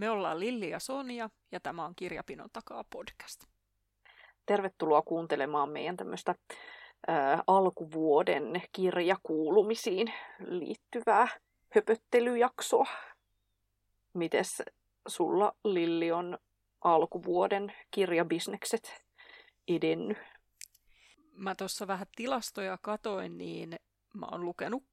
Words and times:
Me 0.00 0.10
ollaan 0.10 0.40
Lilli 0.40 0.70
ja 0.70 0.78
Sonja 0.78 1.30
ja 1.52 1.60
tämä 1.60 1.84
on 1.84 1.94
Kirjapinon 1.94 2.48
takaa 2.52 2.84
podcast. 2.90 3.44
Tervetuloa 4.46 5.02
kuuntelemaan 5.02 5.70
meidän 5.70 5.96
tämmöistä 5.96 6.34
ää, 7.06 7.42
alkuvuoden 7.46 8.62
kirjakuulumisiin 8.72 10.12
liittyvää 10.38 11.28
höpöttelyjaksoa. 11.74 12.86
Mites 14.12 14.62
sulla 15.08 15.52
Lilli 15.64 16.12
on 16.12 16.38
alkuvuoden 16.80 17.72
kirjabisnekset 17.90 19.04
edennyt? 19.68 20.18
Mä 21.32 21.54
tuossa 21.54 21.86
vähän 21.86 22.06
tilastoja 22.16 22.78
katoin, 22.82 23.38
niin 23.38 23.76
mä 24.14 24.26
oon 24.32 24.44
lukenut 24.44 24.84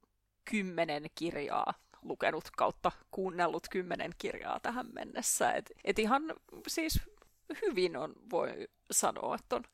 kymmenen 0.50 1.04
kirjaa 1.14 1.74
lukenut 2.02 2.44
kautta 2.56 2.92
kuunnellut 3.10 3.68
kymmenen 3.70 4.12
kirjaa 4.18 4.60
tähän 4.60 4.86
mennessä. 4.92 5.52
Et, 5.52 5.72
et 5.84 5.98
ihan 5.98 6.22
siis 6.66 7.00
hyvin 7.62 7.96
on, 7.96 8.12
voi 8.30 8.68
sanoa, 8.90 9.34
että 9.34 9.56
on 9.56 9.64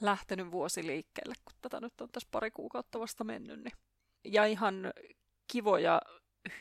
lähtenyt 0.00 0.50
vuosi 0.50 0.86
liikkeelle, 0.86 1.34
kun 1.44 1.56
tätä 1.62 1.80
nyt 1.80 2.00
on 2.00 2.08
tässä 2.12 2.28
pari 2.32 2.50
kuukautta 2.50 3.00
vasta 3.00 3.24
mennyt. 3.24 3.64
Niin. 3.64 3.72
Ja 4.24 4.44
ihan 4.44 4.92
kivoja, 5.52 6.02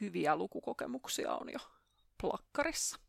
hyviä 0.02 0.36
lukukokemuksia 0.36 1.36
on 1.36 1.50
jo 1.54 1.60
plakkarissa. 2.22 3.00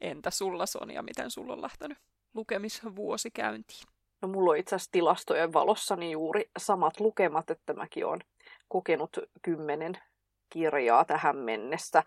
Entä 0.00 0.30
sulla 0.30 0.66
Sonia, 0.66 1.02
miten 1.02 1.30
sulla 1.30 1.52
on 1.52 1.62
lähtenyt 1.62 1.98
lukemisvuosi 2.34 3.30
käyntiin? 3.30 3.86
No 4.22 4.28
mulla 4.28 4.50
on 4.50 4.56
itse 4.56 4.74
asiassa 4.76 4.92
tilastojen 4.92 5.52
valossa 5.52 5.96
niin 5.96 6.12
juuri 6.12 6.50
samat 6.58 7.00
lukemat, 7.00 7.50
että 7.50 7.74
mäkin 7.74 8.06
olen 8.06 8.24
kokenut 8.68 9.16
kymmenen 9.42 9.98
kirjaa 10.50 11.04
tähän 11.04 11.36
mennessä. 11.36 12.02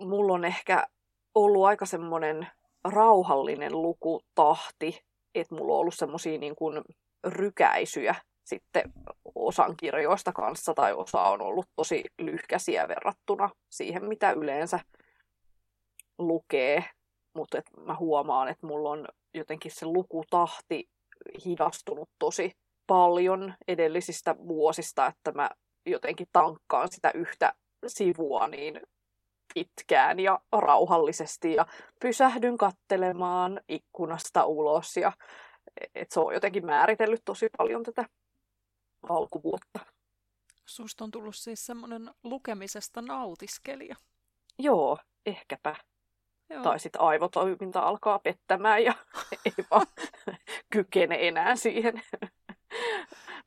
Mulla 0.00 0.32
on 0.32 0.44
ehkä 0.44 0.86
ollut 1.34 1.64
aika 1.64 1.86
semmoinen 1.86 2.46
rauhallinen 2.84 3.82
lukutahti, 3.82 5.04
että 5.34 5.54
mulla 5.54 5.74
on 5.74 5.80
ollut 5.80 5.94
semmoisia 5.94 6.38
niin 6.38 6.54
rykäisyjä 7.24 8.14
sitten 8.44 8.92
osan 9.34 9.76
kirjoista 9.76 10.32
kanssa, 10.32 10.74
tai 10.74 10.92
osa 10.92 11.22
on 11.22 11.40
ollut 11.40 11.66
tosi 11.76 12.04
lyhkäisiä 12.18 12.88
verrattuna 12.88 13.50
siihen, 13.70 14.04
mitä 14.04 14.32
yleensä 14.32 14.80
lukee. 16.18 16.84
Mutta 17.34 17.62
mä 17.86 17.96
huomaan, 17.96 18.48
että 18.48 18.66
mulla 18.66 18.90
on 18.90 19.08
jotenkin 19.34 19.70
se 19.70 19.86
lukutahti 19.86 20.88
hidastunut 21.44 22.10
tosi 22.18 22.52
paljon 22.86 23.54
edellisistä 23.68 24.36
vuosista, 24.48 25.06
että 25.06 25.32
mä 25.32 25.50
jotenkin 25.86 26.26
tankkaan 26.32 26.88
sitä 26.92 27.10
yhtä 27.14 27.54
sivua 27.86 28.48
niin 28.48 28.80
pitkään 29.54 30.20
ja 30.20 30.40
rauhallisesti 30.52 31.54
ja 31.54 31.66
pysähdyn 32.00 32.58
kattelemaan 32.58 33.60
ikkunasta 33.68 34.44
ulos 34.44 34.96
ja 34.96 35.12
et 35.94 36.10
se 36.10 36.20
on 36.20 36.34
jotenkin 36.34 36.66
määritellyt 36.66 37.22
tosi 37.24 37.48
paljon 37.58 37.82
tätä 37.82 38.04
alkuvuotta. 39.08 39.80
Susta 40.66 41.04
on 41.04 41.10
tullut 41.10 41.36
siis 41.36 41.66
semmoinen 41.66 42.10
lukemisesta 42.22 43.02
nautiskelija. 43.02 43.96
Joo, 44.58 44.98
ehkäpä. 45.26 45.76
Joo. 46.50 46.62
Tai 46.62 46.80
sitten 46.80 47.00
aivotoiminta 47.00 47.80
alkaa 47.80 48.18
pettämään 48.18 48.84
ja 48.84 48.94
ei 49.44 49.64
vaan 49.70 49.86
kykene 50.70 51.28
enää 51.28 51.56
siihen 51.56 52.02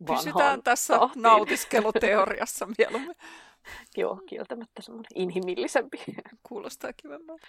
Pysytään 0.08 0.64
tässä 0.64 1.00
tahtiin. 1.00 1.22
nautiskeluteoriassa 1.22 2.68
mieluummin. 2.78 3.16
Joo, 3.98 4.20
kieltämättä 4.26 4.82
semmoinen 4.82 5.12
inhimillisempi. 5.16 5.98
Kuulostaa 6.50 6.94
kivemmalta. 6.94 7.48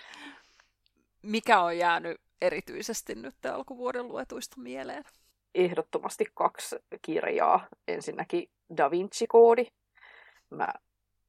Mikä 1.22 1.60
on 1.60 1.78
jäänyt 1.78 2.20
erityisesti 2.42 3.14
nyt 3.14 3.46
alkuvuoden 3.46 4.08
luetuista 4.08 4.60
mieleen? 4.60 5.04
Ehdottomasti 5.54 6.26
kaksi 6.34 6.76
kirjaa. 7.02 7.66
Ensinnäkin 7.88 8.50
Da 8.76 8.90
Vinci-koodi. 8.90 9.66
Mä 10.50 10.68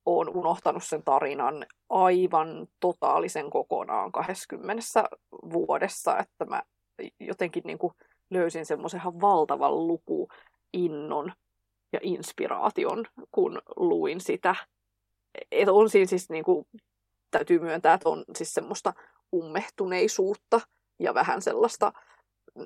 oon 0.06 0.30
unohtanut 0.30 0.84
sen 0.84 1.04
tarinan 1.04 1.66
aivan 1.90 2.68
totaalisen 2.80 3.50
kokonaan 3.50 4.12
20 4.12 4.84
vuodessa, 5.32 6.18
että 6.18 6.46
mä 6.46 6.64
jotenkin 7.20 7.64
niin 7.66 7.78
kuin 7.78 7.94
löysin 8.30 8.66
semmoisen 8.66 9.02
valtavan 9.22 9.88
luku 9.88 10.30
innon 10.74 11.34
ja 11.94 12.00
inspiraation, 12.04 13.06
kun 13.32 13.62
luin 13.76 14.22
sitä. 14.22 14.56
Et 15.52 15.70
on 15.70 15.90
siinä 15.90 16.06
siis, 16.06 16.30
niin 16.30 16.44
kuin, 16.44 16.66
täytyy 17.32 17.60
myöntää, 17.60 17.94
että 17.94 18.10
on 18.10 18.24
siis 18.36 18.54
semmoista 18.54 18.94
ummehtuneisuutta 19.34 20.62
ja 21.00 21.14
vähän 21.14 21.42
sellaista 21.42 21.94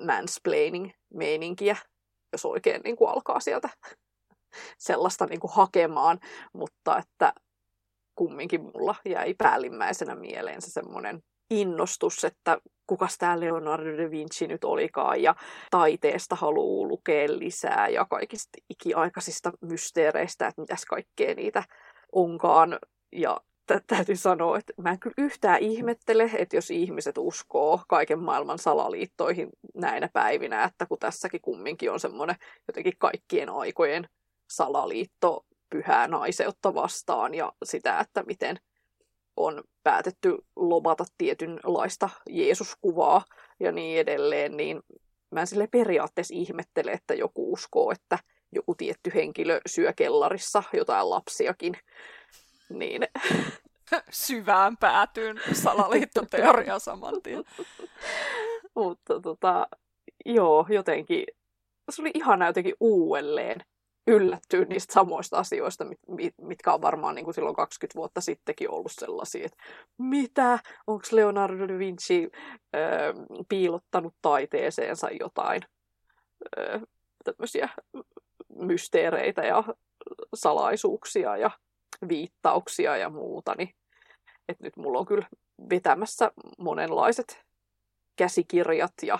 mansplaining-meininkiä, 0.06 1.76
jos 2.32 2.44
oikein 2.44 2.80
niin 2.84 2.96
kuin 2.96 3.10
alkaa 3.10 3.40
sieltä 3.40 3.68
sellaista 4.78 5.26
niin 5.26 5.40
kuin 5.40 5.52
hakemaan, 5.54 6.20
mutta 6.52 6.98
että 6.98 7.32
kumminkin 8.14 8.62
mulla 8.62 8.94
jäi 9.04 9.34
päällimmäisenä 9.34 10.14
mieleen 10.14 10.62
se 10.62 10.70
semmoinen 10.70 11.22
innostus, 11.60 12.24
että 12.24 12.58
kukas 12.86 13.18
tämä 13.18 13.40
Leonardo 13.40 13.96
da 13.98 14.10
Vinci 14.10 14.46
nyt 14.46 14.64
olikaan, 14.64 15.22
ja 15.22 15.34
taiteesta 15.70 16.36
haluaa 16.36 16.88
lukea 16.88 17.28
lisää, 17.28 17.88
ja 17.88 18.04
kaikista 18.04 18.58
ikiaikaisista 18.70 19.52
mysteereistä, 19.60 20.46
että 20.46 20.60
mitäs 20.60 20.84
kaikkea 20.84 21.34
niitä 21.34 21.62
onkaan. 22.12 22.78
Ja 23.12 23.40
t- 23.66 23.86
täytyy 23.86 24.16
sanoa, 24.16 24.58
että 24.58 24.72
mä 24.82 24.90
en 24.90 24.98
kyllä 24.98 25.14
yhtään 25.18 25.60
ihmettele, 25.60 26.30
että 26.38 26.56
jos 26.56 26.70
ihmiset 26.70 27.18
uskoo 27.18 27.80
kaiken 27.88 28.18
maailman 28.18 28.58
salaliittoihin 28.58 29.48
näinä 29.74 30.08
päivinä, 30.12 30.64
että 30.64 30.86
kun 30.86 30.98
tässäkin 30.98 31.40
kumminkin 31.40 31.90
on 31.90 32.00
semmoinen 32.00 32.36
jotenkin 32.68 32.92
kaikkien 32.98 33.50
aikojen 33.50 34.08
salaliitto 34.50 35.44
pyhää 35.70 36.08
naiseutta 36.08 36.74
vastaan 36.74 37.34
ja 37.34 37.52
sitä, 37.64 38.00
että 38.00 38.22
miten 38.22 38.56
on 39.36 39.62
päätetty 39.82 40.36
lobata 40.56 41.04
tietynlaista 41.18 42.10
Jeesuskuvaa 42.30 43.24
ja 43.60 43.72
niin 43.72 44.00
edelleen, 44.00 44.56
niin 44.56 44.82
mä 45.30 45.46
sille 45.46 45.66
periaatteessa 45.66 46.34
ihmettele, 46.34 46.90
että 46.90 47.14
joku 47.14 47.52
uskoo, 47.52 47.90
että 47.90 48.18
joku 48.52 48.74
tietty 48.74 49.10
henkilö 49.14 49.60
syö 49.66 49.92
kellarissa 49.92 50.62
jotain 50.72 51.10
lapsiakin. 51.10 51.74
Niin. 52.70 53.02
Syvään 54.10 54.76
päätyyn 54.76 55.40
salaliittoteoria 55.52 56.78
saman 56.78 57.22
tien. 57.22 57.44
Mutta 58.76 59.20
tota, 59.20 59.66
joo, 60.24 60.66
jotenkin 60.68 61.24
se 61.90 62.02
oli 62.02 62.10
ihana 62.14 62.46
jotenkin 62.46 62.74
uudelleen 62.80 63.60
yllättyä 64.06 64.64
niistä 64.64 64.92
samoista 64.92 65.38
asioista, 65.38 65.84
mit, 65.84 65.98
mit, 66.08 66.34
mitkä 66.40 66.74
on 66.74 66.82
varmaan 66.82 67.14
niin 67.14 67.24
kuin 67.24 67.34
silloin 67.34 67.56
20 67.56 67.96
vuotta 67.96 68.20
sittenkin 68.20 68.70
ollut 68.70 68.92
sellaisia, 68.92 69.46
että 69.46 69.64
mitä, 69.98 70.58
onko 70.86 71.04
Leonardo 71.12 71.68
da 71.68 71.78
Vinci 71.78 72.30
ö, 72.74 72.78
piilottanut 73.48 74.14
taiteeseensa 74.22 75.08
jotain 75.20 75.62
ö, 76.58 76.80
tämmöisiä 77.24 77.68
mysteereitä 78.58 79.42
ja 79.42 79.64
salaisuuksia 80.34 81.36
ja 81.36 81.50
viittauksia 82.08 82.96
ja 82.96 83.10
muuta, 83.10 83.54
niin 83.58 83.74
että 84.48 84.64
nyt 84.64 84.76
mulla 84.76 84.98
on 84.98 85.06
kyllä 85.06 85.26
vetämässä 85.70 86.30
monenlaiset 86.58 87.44
käsikirjat 88.16 88.94
ja 89.02 89.18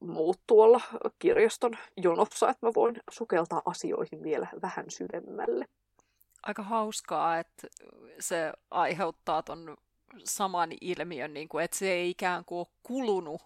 muut 0.00 0.40
tuolla 0.46 0.80
kirjaston 1.18 1.72
jonossa, 1.96 2.50
että 2.50 2.66
mä 2.66 2.72
voin 2.74 2.96
sukeltaa 3.10 3.62
asioihin 3.64 4.22
vielä 4.22 4.48
vähän 4.62 4.84
syvemmälle. 4.88 5.68
Aika 6.42 6.62
hauskaa, 6.62 7.38
että 7.38 7.66
se 8.20 8.52
aiheuttaa 8.70 9.42
ton 9.42 9.76
saman 10.24 10.70
ilmiön, 10.80 11.34
niin 11.34 11.48
kuin, 11.48 11.64
että 11.64 11.76
se 11.76 11.92
ei 11.92 12.10
ikään 12.10 12.44
kuin 12.44 12.58
ole 12.58 12.66
kulunut 12.82 13.42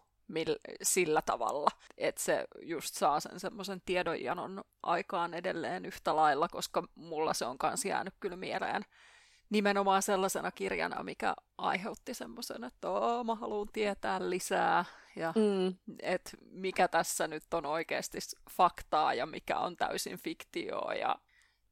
sillä 0.83 1.23
tavalla, 1.23 1.71
että 1.99 2.23
se 2.23 2.45
just 2.63 2.95
saa 2.95 3.21
sen 3.21 3.41
semmoisen 3.41 3.83
tiedonjanon 3.87 4.65
aikaan 4.83 5.35
edelleen 5.35 5.87
yhtä 5.87 6.17
lailla, 6.17 6.49
koska 6.49 6.83
mulla 6.95 7.35
se 7.35 7.45
on 7.45 7.59
kans 7.59 7.85
jäänyt 7.85 8.15
kyllä 8.21 8.37
mieleen 8.37 8.85
nimenomaan 9.51 10.03
sellaisena 10.03 10.51
kirjana, 10.51 11.03
mikä 11.03 11.35
aiheutti 11.59 12.15
semmoisen, 12.15 12.65
että 12.65 12.89
mä 13.25 13.35
haluan 13.35 13.69
tietää 13.73 14.31
lisää 14.31 14.85
ja 15.17 15.33
mm. 15.37 15.95
että 16.03 16.31
mikä 16.51 16.89
tässä 16.89 17.29
nyt 17.29 17.55
on 17.55 17.67
oikeasti 17.67 18.19
faktaa 18.51 19.15
ja 19.15 19.27
mikä 19.27 19.59
on 19.59 19.77
täysin 19.77 20.19
fiktioa 20.19 20.95
ja 20.95 21.17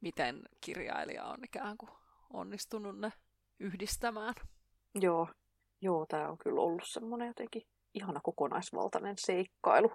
miten 0.01 0.43
kirjailija 0.61 1.25
on 1.25 1.45
ikään 1.45 1.77
kuin 1.77 1.91
onnistunut 2.33 2.99
ne 2.99 3.13
yhdistämään. 3.61 4.35
Joo, 4.95 5.29
Joo 5.81 6.07
tämä 6.07 6.29
on 6.29 6.39
kyllä 6.39 6.61
ollut 6.61 6.83
semmoinen 6.87 7.29
jotenkin 7.29 7.63
ihana 7.95 8.21
kokonaisvaltainen 8.23 9.15
seikkailu. 9.19 9.93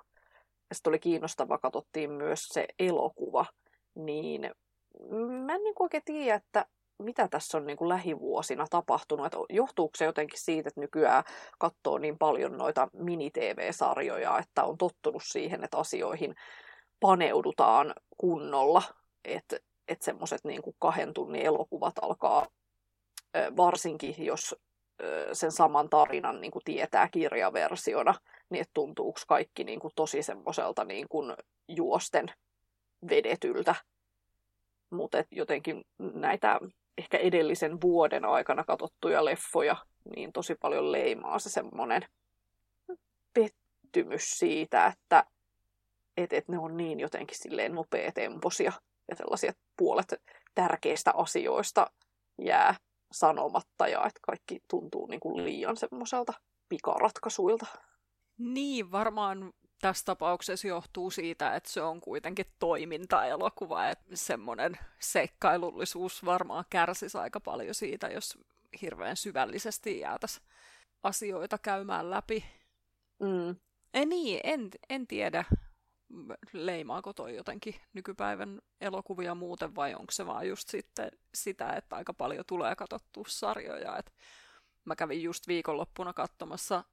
Ja 0.70 0.76
sitten 0.76 0.92
oli 0.92 1.00
kiinnostava, 1.00 1.58
katsottiin 1.58 2.12
myös 2.12 2.48
se 2.48 2.68
elokuva, 2.80 3.46
niin 3.96 4.42
mä 5.46 5.56
en 5.56 5.64
niin 5.64 5.76
oikein 5.80 6.04
tiedä, 6.06 6.36
että 6.36 6.66
mitä 7.00 7.28
tässä 7.28 7.58
on 7.58 7.66
niin 7.66 7.78
kuin 7.78 7.90
lähivuosina 7.90 8.68
tapahtunut. 8.70 9.26
Että 9.26 9.38
johtuuko 9.50 9.92
se 9.98 10.06
jotenkin 10.06 10.40
siitä, 10.40 10.68
että 10.68 10.82
nykyään 10.82 11.24
katsoo 11.60 11.98
niin 11.98 12.18
paljon 12.18 12.58
noita 12.58 12.88
mini-TV-sarjoja, 12.94 14.40
että 14.40 14.64
on 14.64 14.78
tottunut 14.78 15.24
siihen, 15.26 15.64
että 15.64 15.78
asioihin 15.78 16.36
paneudutaan 17.00 17.94
kunnolla. 18.18 18.84
Että 19.26 19.58
että 19.88 20.06
semmoiset 20.06 20.44
niin 20.44 20.62
kahden 20.80 21.14
tunnin 21.14 21.46
elokuvat 21.46 21.94
alkaa, 22.02 22.48
varsinkin 23.58 24.16
jos 24.18 24.56
sen 25.34 25.52
saman 25.52 25.90
tarinan 25.90 26.42
niin 26.42 26.52
kuin 26.52 26.64
tietää 26.66 27.08
kirjaversiona, 27.08 28.14
niin 28.50 28.62
että 28.62 28.74
tuntuuko 28.74 29.20
kaikki 29.28 29.64
niin 29.64 29.80
kuin 29.80 29.94
tosi 29.96 30.24
semmoiselta 30.24 30.84
niin 30.84 31.08
kuin 31.10 31.36
juosten 31.68 32.26
vedetyltä. 33.10 33.76
Mutta 34.90 35.24
jotenkin 35.32 35.86
näitä 35.98 36.60
edellisen 37.12 37.82
vuoden 37.82 38.26
aikana 38.26 38.64
katsottuja 38.64 39.26
leffoja, 39.26 39.76
niin 40.16 40.34
tosi 40.34 40.56
paljon 40.56 40.92
leimaa 40.92 41.40
se 41.40 41.50
semmoinen 41.50 42.06
pettymys 43.34 44.40
siitä, 44.40 44.86
että 44.86 45.26
et, 46.18 46.34
et 46.34 46.48
ne 46.48 46.60
on 46.60 46.78
niin 46.78 47.00
jotenkin 47.00 47.38
silleen 47.38 47.76
nopeatempoisia 47.76 48.72
ja 49.08 49.16
sellaisia 49.16 49.54
puolet 49.78 50.14
tärkeistä 50.56 51.12
asioista 51.16 51.92
jää 52.38 52.76
sanomatta 53.12 53.88
ja 53.88 54.06
että 54.06 54.20
kaikki 54.22 54.60
tuntuu 54.68 55.08
niin 55.08 55.20
kuin 55.20 55.46
liian 55.46 55.78
semmoiselta 55.78 56.34
pikaratkaisuilta. 56.70 57.66
Niin, 58.38 58.92
varmaan 58.92 59.54
tässä 59.84 60.06
tapauksessa 60.06 60.68
johtuu 60.68 61.12
siitä, 61.12 61.56
että 61.56 61.70
se 61.70 61.82
on 61.82 62.02
kuitenkin 62.02 62.46
toimintaelokuva, 62.60 63.88
että 63.88 64.16
semmoinen 64.16 64.78
seikkailullisuus 65.00 66.26
varmaan 66.26 66.66
kärsisi 66.70 67.18
aika 67.18 67.40
paljon 67.40 67.76
siitä, 67.76 68.08
jos 68.08 68.38
hirveän 68.82 69.18
syvällisesti 69.18 70.00
jäätäisi 70.00 70.42
asioita 71.04 71.58
käymään 71.58 72.10
läpi. 72.10 72.46
Mm. 73.20 73.56
Ei 73.94 74.06
niin, 74.06 74.40
en, 74.44 74.70
en 74.90 75.08
tiedä 75.08 75.46
leimaako 76.54 77.14
toi 77.14 77.36
jotenkin 77.36 77.76
nykypäivän 77.94 78.62
elokuvia 78.82 79.36
muuten 79.36 79.76
vai 79.76 79.94
onko 79.94 80.12
se 80.12 80.26
vaan 80.26 80.48
just 80.48 80.70
sitten 80.70 81.12
sitä, 81.34 81.70
että 81.70 81.96
aika 81.96 82.14
paljon 82.14 82.46
tulee 82.48 82.76
katsottua 82.76 83.24
sarjoja. 83.28 83.98
Et 83.98 84.14
mä 84.86 84.96
kävin 84.96 85.24
just 85.24 85.48
viikonloppuna 85.48 86.14
katsomassa 86.14 86.84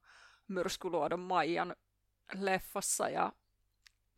Myrskyluodon 0.47 1.19
Maijan 1.19 1.75
leffassa 2.39 3.09
ja 3.09 3.31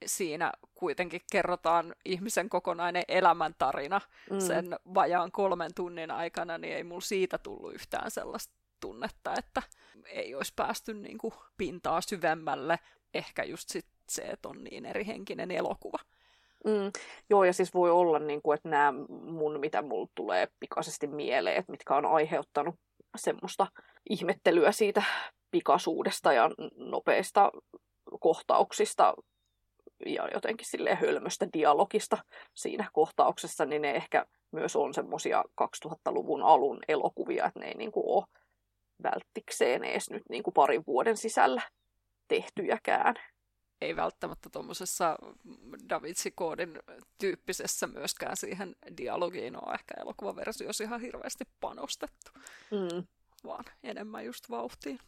siinä 0.06 0.52
kuitenkin 0.76 1.22
kerrotaan 1.32 1.96
ihmisen 2.06 2.50
kokonainen 2.50 3.04
elämäntarina 3.08 4.02
mm. 4.32 4.40
sen 4.40 4.76
vajaan 4.94 5.32
kolmen 5.32 5.72
tunnin 5.76 6.12
aikana, 6.12 6.58
niin 6.58 6.76
ei 6.76 6.84
mulla 6.84 7.02
siitä 7.02 7.38
tullut 7.38 7.74
yhtään 7.74 8.12
sellaista 8.12 8.54
tunnetta, 8.80 9.34
että 9.38 9.62
ei 10.06 10.36
olisi 10.36 10.54
päästy 10.56 10.94
niin 10.94 11.18
kuin 11.18 11.34
pintaa 11.58 12.02
syvemmälle. 12.02 12.80
Ehkä 13.14 13.44
just 13.44 13.70
sit 13.70 13.86
se, 14.10 14.22
että 14.22 14.50
on 14.50 14.64
niin 14.64 14.86
eri 14.86 15.08
henkinen 15.08 15.52
elokuva. 15.52 15.98
Mm, 16.66 16.92
joo, 17.30 17.44
ja 17.44 17.54
siis 17.54 17.74
voi 17.74 17.92
olla, 17.92 18.20
niin 18.20 18.42
kuin, 18.42 18.56
että 18.56 18.70
nämä 18.70 18.94
mun, 19.10 19.60
mitä 19.60 19.82
mulle 19.82 20.10
tulee 20.16 20.48
pikaisesti 20.60 21.08
mieleen, 21.08 21.56
että 21.56 21.72
mitkä 21.72 21.96
on 21.96 22.06
aiheuttanut 22.06 22.76
semmoista 23.18 23.68
ihmettelyä 24.10 24.72
siitä 24.72 25.04
pikaisuudesta 25.52 26.34
ja 26.34 26.50
nopeista 26.76 27.52
kohtauksista 28.20 29.14
ja 30.06 30.28
jotenkin 30.34 30.68
sille 30.68 30.96
hölmöstä 30.96 31.48
dialogista 31.54 32.18
siinä 32.54 32.90
kohtauksessa, 32.94 33.66
niin 33.66 33.82
ne 33.82 33.92
ehkä 33.92 34.26
myös 34.52 34.76
on 34.76 34.94
semmoisia 34.94 35.44
2000-luvun 35.62 36.44
alun 36.44 36.80
elokuvia, 36.88 37.46
että 37.46 37.60
ne 37.60 37.68
ei 37.68 37.78
niin 37.78 37.92
kuin 37.92 38.06
ole 38.08 38.26
välttikseen 39.04 39.84
edes 39.84 40.10
nyt 40.10 40.24
niin 40.30 40.44
kuin 40.44 40.54
parin 40.54 40.84
vuoden 40.88 41.18
sisällä 41.18 41.62
tehtyjäkään 42.28 43.16
ei 43.84 43.96
välttämättä 43.96 44.50
tuommoisessa 44.50 45.18
Da 45.90 46.02
Vinci-koodin 46.02 46.80
tyyppisessä 47.18 47.88
myöskään 47.88 48.38
siihen 48.38 48.76
dialogiin 48.98 49.66
ole 49.66 49.74
ehkä 49.74 49.94
elokuvaversiossa 50.02 50.84
ihan 50.84 51.02
hirveästi 51.02 51.44
panostettu, 51.60 52.32
mm. 52.72 53.04
vaan 53.44 53.66
enemmän 53.84 54.26
just 54.26 54.50
vauhtiin. 54.50 55.00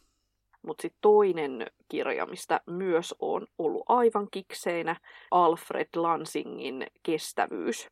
Mutta 0.66 0.82
sitten 0.82 0.98
toinen 1.00 1.66
kirja, 1.88 2.26
mistä 2.26 2.60
myös 2.66 3.14
on 3.18 3.46
ollut 3.58 3.84
aivan 3.88 4.28
kikseinä, 4.30 4.96
Alfred 5.30 5.88
Lansingin 5.96 6.86
Kestävyys, 7.02 7.88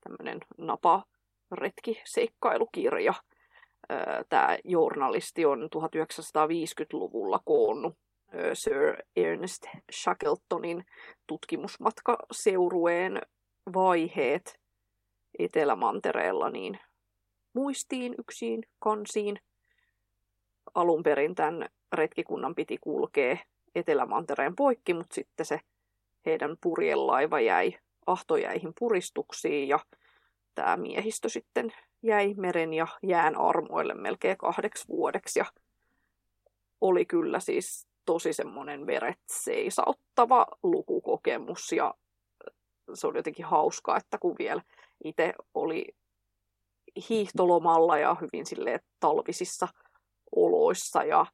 tämmöinen 0.00 0.40
napa 0.58 1.04
retki-seikkailukirja. 1.52 3.14
Tämä 4.28 4.58
journalisti 4.64 5.46
on 5.46 5.68
1950-luvulla 5.76 7.40
koonnut 7.44 7.94
Sir 8.52 8.96
Ernest 9.16 9.62
Shackletonin 9.92 10.84
tutkimusmatkaseurueen 11.26 13.22
vaiheet 13.74 14.60
Etelämantereella 15.38 16.50
niin 16.50 16.78
muistiin 17.52 18.14
yksiin 18.18 18.62
kansiin. 18.78 19.40
Alun 20.74 21.02
perin 21.02 21.34
tämän 21.34 21.68
retkikunnan 21.92 22.54
piti 22.54 22.78
kulkea 22.80 23.36
Etelämantereen 23.74 24.56
poikki, 24.56 24.94
mutta 24.94 25.14
sitten 25.14 25.46
se 25.46 25.60
heidän 26.26 26.56
purjelaiva 26.60 27.40
jäi 27.40 27.78
ahtojäihin 28.06 28.72
puristuksiin 28.78 29.68
ja 29.68 29.78
tämä 30.54 30.76
miehistö 30.76 31.28
sitten 31.28 31.72
jäi 32.02 32.34
meren 32.34 32.74
ja 32.74 32.86
jään 33.02 33.36
armoille 33.36 33.94
melkein 33.94 34.36
kahdeksi 34.36 34.88
vuodeksi. 34.88 35.38
Ja 35.38 35.44
oli 36.80 37.06
kyllä 37.06 37.40
siis 37.40 37.86
tosi 38.04 38.32
semmoinen 38.32 38.86
veret 38.86 39.20
seisauttava 39.26 40.46
lukukokemus 40.62 41.72
ja 41.72 41.94
se 42.94 43.06
oli 43.06 43.18
jotenkin 43.18 43.44
hauskaa, 43.44 43.96
että 43.96 44.18
kun 44.18 44.36
vielä 44.38 44.62
itse 45.04 45.34
oli 45.54 45.86
hiihtolomalla 47.08 47.98
ja 47.98 48.16
hyvin 48.20 48.46
sille 48.46 48.80
talvisissa 49.00 49.68
oloissa 50.36 51.04
ja 51.04 51.26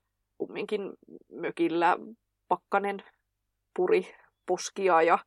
kumminkin 0.47 0.93
mökillä 1.33 1.97
pakkanen 2.49 3.03
puri 3.77 4.15
poskia 4.47 5.03
ja 5.03 5.19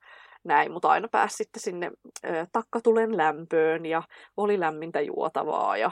näin, 0.44 0.72
mutta 0.72 0.90
aina 0.90 1.08
pääsi 1.08 1.38
sitten 1.38 1.62
sinne 1.62 1.92
ö, 2.26 2.48
takkatulen 2.52 3.18
lämpöön 3.18 3.86
ja 3.86 4.04
oli 4.38 4.60
lämmintä 4.60 5.02
juotavaa 5.02 5.78
ja 5.78 5.92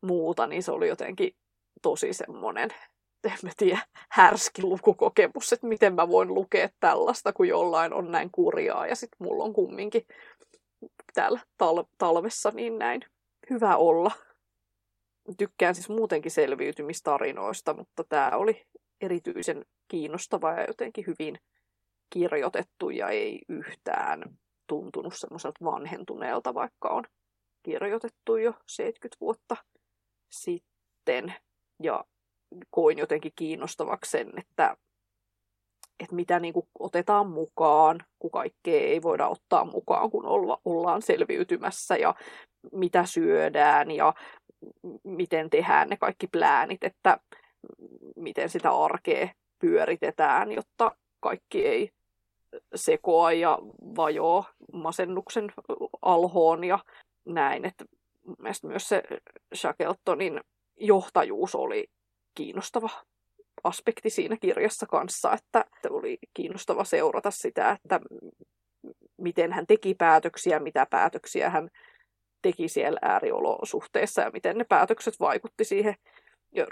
muuta, 0.00 0.46
niin 0.46 0.62
se 0.62 0.72
oli 0.72 0.88
jotenkin 0.88 1.36
tosi 1.82 2.12
semmoinen 2.12 2.70
en 3.24 3.32
mä 3.42 3.50
tiedä, 3.56 3.78
härski 4.10 4.62
lukukokemus, 4.62 5.52
että 5.52 5.66
miten 5.66 5.94
mä 5.94 6.08
voin 6.08 6.34
lukea 6.34 6.68
tällaista, 6.80 7.32
kun 7.32 7.48
jollain 7.48 7.92
on 7.92 8.10
näin 8.10 8.30
kurjaa 8.32 8.86
ja 8.86 8.96
sitten 8.96 9.16
mulla 9.18 9.44
on 9.44 9.52
kumminkin 9.52 10.06
täällä 11.14 11.40
tal- 11.62 11.88
talvessa 11.98 12.50
niin 12.54 12.78
näin 12.78 13.00
hyvä 13.50 13.76
olla. 13.76 14.10
Tykkään 15.36 15.74
siis 15.74 15.88
muutenkin 15.88 16.30
selviytymistarinoista, 16.30 17.74
mutta 17.74 18.04
tämä 18.04 18.30
oli 18.34 18.66
erityisen 19.00 19.64
kiinnostava 19.88 20.52
ja 20.52 20.64
jotenkin 20.64 21.04
hyvin 21.06 21.38
kirjoitettu 22.10 22.90
ja 22.90 23.08
ei 23.08 23.40
yhtään 23.48 24.22
tuntunut 24.66 25.14
semmoiselta 25.16 25.64
vanhentuneelta, 25.64 26.54
vaikka 26.54 26.88
on 26.88 27.04
kirjoitettu 27.62 28.36
jo 28.36 28.54
70 28.66 29.16
vuotta 29.20 29.56
sitten. 30.30 31.34
Ja 31.82 32.04
koin 32.70 32.98
jotenkin 32.98 33.32
kiinnostavaksi 33.36 34.10
sen, 34.10 34.32
että, 34.36 34.76
että 36.00 36.14
mitä 36.14 36.40
niin 36.40 36.54
otetaan 36.78 37.30
mukaan, 37.30 38.04
kun 38.18 38.30
kaikkea 38.30 38.80
ei 38.80 39.02
voida 39.02 39.28
ottaa 39.28 39.64
mukaan, 39.64 40.10
kun 40.10 40.26
olla, 40.26 40.60
ollaan 40.64 41.02
selviytymässä 41.02 41.96
ja 41.96 42.14
mitä 42.72 43.04
syödään 43.04 43.90
ja 43.90 44.14
miten 45.04 45.50
tehdään 45.50 45.88
ne 45.88 45.96
kaikki 45.96 46.26
pläänit, 46.26 46.84
että 46.84 47.20
miten 48.16 48.48
sitä 48.48 48.70
arkea 48.70 49.28
pyöritetään, 49.58 50.52
jotta 50.52 50.96
kaikki 51.20 51.66
ei 51.66 51.90
sekoa 52.74 53.32
ja 53.32 53.58
vajoo 53.96 54.44
masennuksen 54.72 55.52
alhoon 56.02 56.64
ja 56.64 56.78
näin. 57.24 57.64
Että 57.64 57.84
myös 58.62 58.88
se 58.88 59.02
Shackletonin 59.54 60.40
johtajuus 60.76 61.54
oli 61.54 61.90
kiinnostava 62.34 62.90
aspekti 63.64 64.10
siinä 64.10 64.36
kirjassa 64.36 64.86
kanssa, 64.86 65.32
että 65.32 65.64
oli 65.90 66.18
kiinnostava 66.34 66.84
seurata 66.84 67.30
sitä, 67.30 67.78
että 67.84 68.00
miten 69.16 69.52
hän 69.52 69.66
teki 69.66 69.94
päätöksiä, 69.94 70.58
mitä 70.58 70.86
päätöksiä 70.90 71.50
hän 71.50 71.70
teki 72.42 72.68
siellä 72.68 72.98
ääriolosuhteissa 73.02 74.22
ja 74.22 74.30
miten 74.30 74.58
ne 74.58 74.64
päätökset 74.64 75.20
vaikutti 75.20 75.64
siihen 75.64 75.94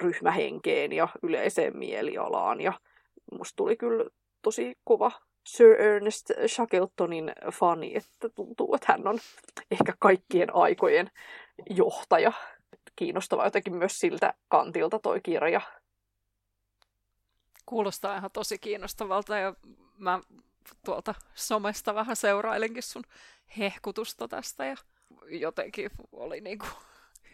ryhmähenkeen 0.01 0.93
ja 0.93 1.09
yleiseen 1.23 1.77
mielialaan. 1.77 2.61
Ja 2.61 2.73
musta 3.33 3.57
tuli 3.57 3.77
kyllä 3.77 4.11
tosi 4.43 4.79
kova 4.85 5.13
Sir 5.47 5.81
Ernest 5.81 6.31
Shackletonin 6.47 7.33
fani, 7.53 7.97
että 7.97 8.29
tuntuu, 8.29 8.75
että 8.75 8.93
hän 8.93 9.09
on 9.09 9.19
ehkä 9.71 9.95
kaikkien 9.99 10.55
aikojen 10.55 11.11
johtaja. 11.71 12.33
Kiinnostava 12.97 13.45
jotenkin 13.45 13.77
myös 13.77 13.99
siltä 13.99 14.35
kantilta 14.49 14.99
toi 14.99 15.21
kirja. 15.21 15.61
Kuulostaa 17.67 18.17
ihan 18.17 18.31
tosi 18.31 18.59
kiinnostavalta 18.59 19.39
ja 19.39 19.55
mä 19.99 20.21
tuolta 20.85 21.15
somesta 21.35 21.95
vähän 21.95 22.17
seurailinkin 22.17 22.83
sun 22.83 23.05
hehkutusta 23.59 24.29
tästä 24.29 24.65
ja 24.65 24.77
jotenkin 25.29 25.91
oli 26.13 26.41
niin 26.41 26.59
kuin 26.59 26.71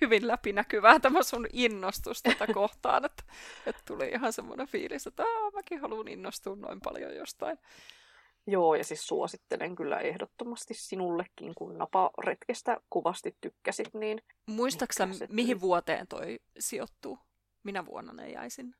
hyvin 0.00 0.26
läpinäkyvää 0.26 1.00
tämä 1.00 1.22
sun 1.22 1.46
innostus 1.52 2.22
tätä 2.22 2.46
kohtaan, 2.54 3.04
että, 3.04 3.24
että 3.66 3.82
tuli 3.86 4.08
ihan 4.08 4.32
semmoinen 4.32 4.66
fiilis, 4.66 5.06
että 5.06 5.24
mäkin 5.54 5.80
haluan 5.80 6.08
innostua 6.08 6.56
noin 6.56 6.80
paljon 6.80 7.16
jostain. 7.16 7.58
Joo, 8.46 8.74
ja 8.74 8.84
siis 8.84 9.06
suosittelen 9.06 9.74
kyllä 9.76 10.00
ehdottomasti 10.00 10.74
sinullekin, 10.74 11.54
kun 11.54 11.78
naparetkestä 11.78 12.80
kovasti 12.88 13.36
tykkäsit. 13.40 13.94
Niin 13.94 14.22
Muistaaksä, 14.46 15.08
mihin 15.28 15.60
vuoteen 15.60 16.06
toi 16.06 16.40
sijoittuu? 16.58 17.18
Minä 17.62 17.86
vuonna 17.86 18.12
ne 18.12 18.30
jäi 18.30 18.50
sinne? 18.50 18.76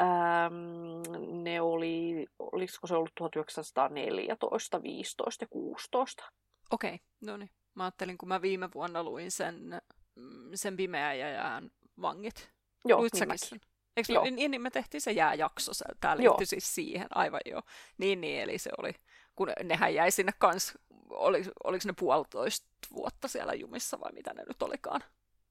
Ähm, 0.00 1.42
ne 1.42 1.60
oli, 1.60 2.26
olisiko 2.38 2.86
se 2.86 2.94
ollut 2.94 3.14
1914, 3.14 4.82
15 4.82 5.44
ja 5.44 5.48
16. 5.50 6.24
Okei, 6.70 6.94
okay, 6.94 6.98
no 7.26 7.36
niin. 7.36 7.50
Mä 7.74 7.84
ajattelin, 7.84 8.18
kun 8.18 8.28
mä 8.28 8.42
viime 8.42 8.68
vuonna 8.74 9.02
luin 9.02 9.30
sen, 9.30 9.80
mm, 10.14 10.50
sen 10.54 10.76
Pimeä 10.76 11.14
ja 11.14 11.30
jään 11.30 11.70
vangit. 12.00 12.50
Joo, 12.84 13.00
niin 13.00 13.38
sen? 13.38 13.60
Eikö 13.96 14.12
joo. 14.12 14.24
Niin, 14.30 14.50
niin 14.50 14.62
me 14.62 14.70
tehtiin 14.70 15.00
se 15.00 15.12
jääjakso, 15.12 15.72
tämä 16.00 16.16
liittyi 16.16 16.46
siis 16.46 16.74
siihen, 16.74 17.06
aivan 17.10 17.40
joo. 17.46 17.62
Niin, 17.98 18.20
niin, 18.20 18.42
eli 18.42 18.58
se 18.58 18.70
oli, 18.78 18.92
kun 19.36 19.48
nehän 19.62 19.94
jäi 19.94 20.10
sinne 20.10 20.32
kans, 20.38 20.78
oli, 21.10 21.44
oliko 21.64 21.82
ne 21.86 21.92
puolitoista 21.98 22.66
vuotta 22.94 23.28
siellä 23.28 23.54
jumissa 23.54 24.00
vai 24.00 24.12
mitä 24.12 24.34
ne 24.34 24.44
nyt 24.48 24.62
olikaan. 24.62 25.00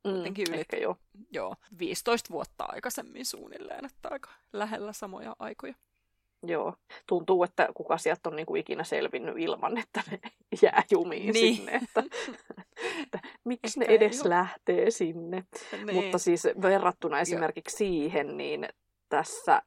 Mm, 0.03 0.33
yli, 0.49 0.59
ehkä 0.59 0.77
joo. 0.77 0.97
joo. 1.31 1.55
15 1.79 2.29
vuotta 2.29 2.65
aikaisemmin 2.67 3.25
suunnilleen, 3.25 3.85
että 3.85 4.09
aika 4.11 4.29
lähellä 4.53 4.93
samoja 4.93 5.35
aikoja. 5.39 5.75
Joo, 6.43 6.73
tuntuu, 7.07 7.43
että 7.43 7.69
kuka 7.73 7.97
sieltä 7.97 8.29
on 8.29 8.35
niin 8.35 8.45
kuin 8.45 8.61
ikinä 8.61 8.83
selvinnyt 8.83 9.35
ilman, 9.37 9.77
että 9.77 10.03
ne 10.11 10.19
jää 10.61 10.83
jumiin 10.91 11.33
niin. 11.33 11.55
sinne. 11.55 11.71
Että, 11.71 12.03
että 13.03 13.19
miksi 13.43 13.79
Ehkä 13.81 13.91
ne 13.91 13.97
edes 13.97 14.21
ole. 14.21 14.29
lähtee 14.29 14.91
sinne. 14.91 15.43
Niin. 15.71 15.95
Mutta 15.95 16.17
siis 16.17 16.47
verrattuna 16.61 17.19
esimerkiksi 17.19 17.83
Joo. 17.83 17.91
siihen, 17.91 18.37
niin 18.37 18.67
tässä 19.09 19.61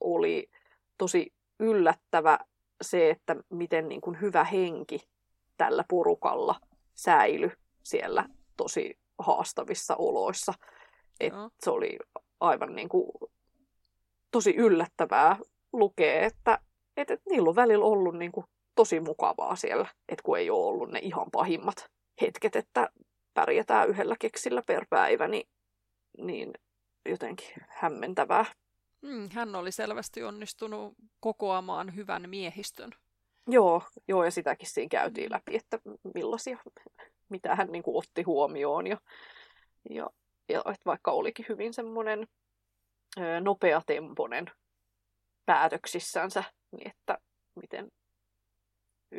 oli 0.00 0.50
tosi 0.98 1.32
yllättävä 1.60 2.38
se, 2.82 3.10
että 3.10 3.36
miten 3.50 3.88
niin 3.88 4.00
kuin 4.00 4.20
hyvä 4.20 4.44
henki 4.44 5.00
tällä 5.56 5.84
porukalla 5.88 6.60
säily 6.94 7.50
siellä 7.82 8.28
tosi 8.56 8.98
haastavissa 9.18 9.96
oloissa. 9.96 10.52
Et 11.20 11.32
se 11.60 11.70
oli 11.70 11.98
aivan 12.40 12.74
niin 12.74 12.88
kuin, 12.88 13.10
tosi 14.30 14.54
yllättävää 14.56 15.36
lukee, 15.72 16.24
että, 16.24 16.58
että, 16.96 17.14
että 17.14 17.30
niillä 17.30 17.48
on 17.48 17.56
välillä 17.56 17.84
ollut 17.84 18.18
niin 18.18 18.32
kuin 18.32 18.46
tosi 18.74 19.00
mukavaa 19.00 19.56
siellä, 19.56 19.86
että 20.08 20.22
kun 20.22 20.38
ei 20.38 20.50
ole 20.50 20.66
ollut 20.66 20.90
ne 20.90 20.98
ihan 20.98 21.30
pahimmat 21.30 21.90
hetket, 22.20 22.56
että 22.56 22.90
pärjätään 23.34 23.88
yhdellä 23.88 24.16
keksillä 24.18 24.62
per 24.62 24.86
päivä, 24.90 25.28
niin, 25.28 25.48
niin 26.18 26.52
jotenkin 27.08 27.48
hämmentävää. 27.68 28.44
Mm, 29.02 29.28
hän 29.32 29.54
oli 29.54 29.72
selvästi 29.72 30.22
onnistunut 30.22 30.94
kokoamaan 31.20 31.94
hyvän 31.94 32.30
miehistön. 32.30 32.90
Joo, 33.48 33.82
joo 34.08 34.24
ja 34.24 34.30
sitäkin 34.30 34.68
siinä 34.70 34.88
käytiin 34.88 35.32
läpi, 35.32 35.56
että 35.56 35.78
millaisia, 36.14 36.58
mitä 37.28 37.54
hän 37.54 37.72
niin 37.72 37.82
kuin 37.82 37.96
otti 37.96 38.22
huomioon. 38.22 38.86
Ja, 38.86 38.96
ja, 39.90 40.10
ja 40.48 40.58
että 40.58 40.84
vaikka 40.86 41.10
olikin 41.10 41.46
hyvin 41.48 41.74
semmoinen 41.74 42.26
nopeatempoinen 43.40 44.50
päätöksissänsä, 45.46 46.44
niin 46.70 46.90
että 46.90 47.18
miten 47.54 47.92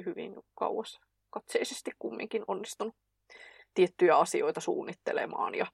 hyvin 0.05 0.35
kauas 0.55 0.99
katseisesti 1.29 1.91
kumminkin 1.99 2.43
onnistunut 2.47 2.95
tiettyjä 3.73 4.17
asioita 4.17 4.61
suunnittelemaan 4.61 5.55
ja 5.55 5.65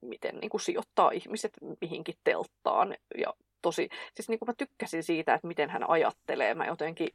miten 0.00 0.38
niin 0.38 0.50
kuin 0.50 0.60
sijoittaa 0.60 1.10
ihmiset 1.10 1.52
mihinkin 1.80 2.14
telttaan. 2.24 2.96
Ja 3.18 3.34
tosi, 3.62 3.88
siis 4.14 4.28
niin 4.28 4.38
kuin 4.38 4.46
mä 4.46 4.54
tykkäsin 4.58 5.02
siitä, 5.02 5.34
että 5.34 5.46
miten 5.46 5.70
hän 5.70 5.90
ajattelee. 5.90 6.54
Mä 6.54 6.66
jotenkin 6.66 7.08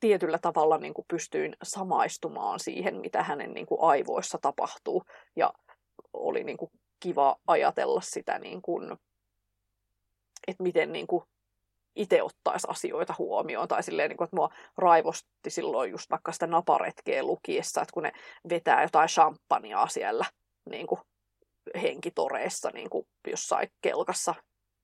tietyllä 0.00 0.38
tavalla 0.38 0.78
niin 0.78 0.94
kuin 0.94 1.04
pystyin 1.08 1.56
samaistumaan 1.62 2.60
siihen, 2.60 3.00
mitä 3.00 3.22
hänen 3.22 3.52
niin 3.52 3.66
kuin 3.66 3.80
aivoissa 3.80 4.38
tapahtuu. 4.42 5.04
Ja 5.36 5.52
oli 6.12 6.44
niin 6.44 6.56
kuin 6.56 6.70
kiva 7.00 7.36
ajatella 7.46 8.00
sitä, 8.00 8.38
niin 8.38 8.62
kuin, 8.62 8.92
että 10.48 10.62
miten 10.62 10.92
niin 10.92 11.06
kuin 11.06 11.24
itse 11.96 12.22
ottaisi 12.22 12.66
asioita 12.70 13.14
huomioon. 13.18 13.68
Tai 13.68 13.82
silleen, 13.82 14.08
niin 14.08 14.16
kuin, 14.16 14.26
että 14.26 14.36
mua 14.36 14.54
raivosti 14.78 15.28
silloin 15.48 15.90
just 15.90 16.10
vaikka 16.10 16.32
sitä 16.32 16.46
naparetkeä 16.46 17.22
lukiessa, 17.22 17.82
että 17.82 17.92
kun 17.92 18.02
ne 18.02 18.12
vetää 18.48 18.82
jotain 18.82 19.08
champagnea 19.08 19.86
siellä 19.86 20.24
niin 20.70 20.86
kuin 20.86 21.00
henkitoreissa 21.82 22.70
niin 22.74 22.90
kuin 22.90 23.06
jossain 23.26 23.68
kelkassa 23.82 24.34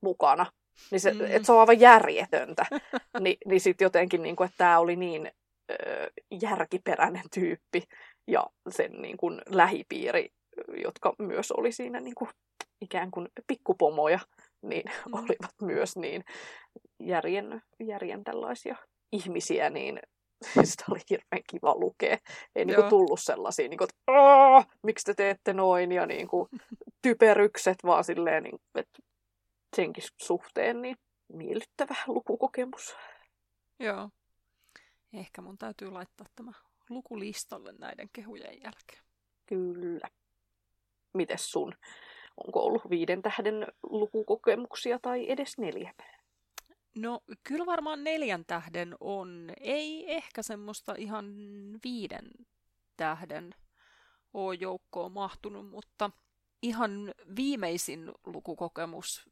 mukana, 0.00 0.46
niin 0.90 1.00
se, 1.00 1.12
mm. 1.12 1.18
se 1.42 1.52
on 1.52 1.60
aivan 1.60 1.80
järjetöntä. 1.80 2.66
Ni, 3.20 3.36
niin 3.46 3.60
sitten 3.60 3.84
jotenkin, 3.84 4.22
niin 4.22 4.36
kuin, 4.36 4.44
että 4.44 4.58
tämä 4.58 4.78
oli 4.78 4.96
niin 4.96 5.30
ö, 5.70 6.10
järkiperäinen 6.42 7.24
tyyppi 7.34 7.84
ja 8.26 8.46
sen 8.68 8.92
niin 8.92 9.16
kuin, 9.16 9.42
lähipiiri, 9.46 10.28
jotka 10.82 11.14
myös 11.18 11.52
oli 11.52 11.72
siinä 11.72 12.00
niin 12.00 12.14
kuin, 12.14 12.30
ikään 12.80 13.10
kuin 13.10 13.28
pikkupomoja, 13.46 14.18
niin 14.62 14.84
mm. 15.06 15.14
olivat 15.14 15.54
myös 15.62 15.96
niin 15.96 16.24
järjen, 17.00 17.62
järjen 17.80 18.24
tällaisia 18.24 18.76
ihmisiä, 19.12 19.70
niin 19.70 20.00
sitä 20.64 20.84
oli 20.90 21.00
hirveän 21.10 21.42
kiva 21.50 21.74
lukea. 21.74 22.18
Ei 22.54 22.64
niin 22.64 22.76
kuin 22.76 22.88
tullut 22.88 23.20
sellaisia, 23.20 23.68
niin 23.68 23.78
kuin, 23.78 23.88
että 23.88 24.74
miksi 24.82 25.04
te 25.04 25.14
teette 25.14 25.52
noin, 25.52 25.92
ja 25.92 26.06
niin 26.06 26.28
kuin, 26.28 26.48
typerykset, 27.02 27.78
vaan 27.84 28.04
silleen, 28.04 28.42
niin, 28.42 28.58
että 28.74 28.98
senkin 29.76 30.04
suhteen 30.22 30.82
niin 30.82 30.96
miellyttävä 31.32 31.94
lukukokemus. 32.06 32.96
Joo. 33.78 34.10
Ehkä 35.12 35.42
mun 35.42 35.58
täytyy 35.58 35.90
laittaa 35.90 36.26
tämä 36.36 36.52
lukulistalle 36.90 37.74
näiden 37.78 38.08
kehujen 38.12 38.62
jälkeen. 38.62 39.02
Kyllä. 39.46 40.08
Mites 41.14 41.50
sun? 41.50 41.74
Onko 42.46 42.60
ollut 42.60 42.90
viiden 42.90 43.22
tähden 43.22 43.66
lukukokemuksia 43.82 44.98
tai 45.02 45.30
edes 45.30 45.58
neljän? 45.58 45.94
No 46.96 47.20
kyllä 47.44 47.66
varmaan 47.66 48.04
neljän 48.04 48.44
tähden 48.46 48.96
on. 49.00 49.52
Ei 49.60 50.14
ehkä 50.14 50.42
semmoista 50.42 50.94
ihan 50.98 51.34
viiden 51.84 52.30
tähden 52.96 53.54
ole 54.34 54.54
joukkoon 54.54 55.12
mahtunut, 55.12 55.70
mutta 55.70 56.10
ihan 56.62 57.14
viimeisin 57.36 58.12
lukukokemus, 58.26 59.22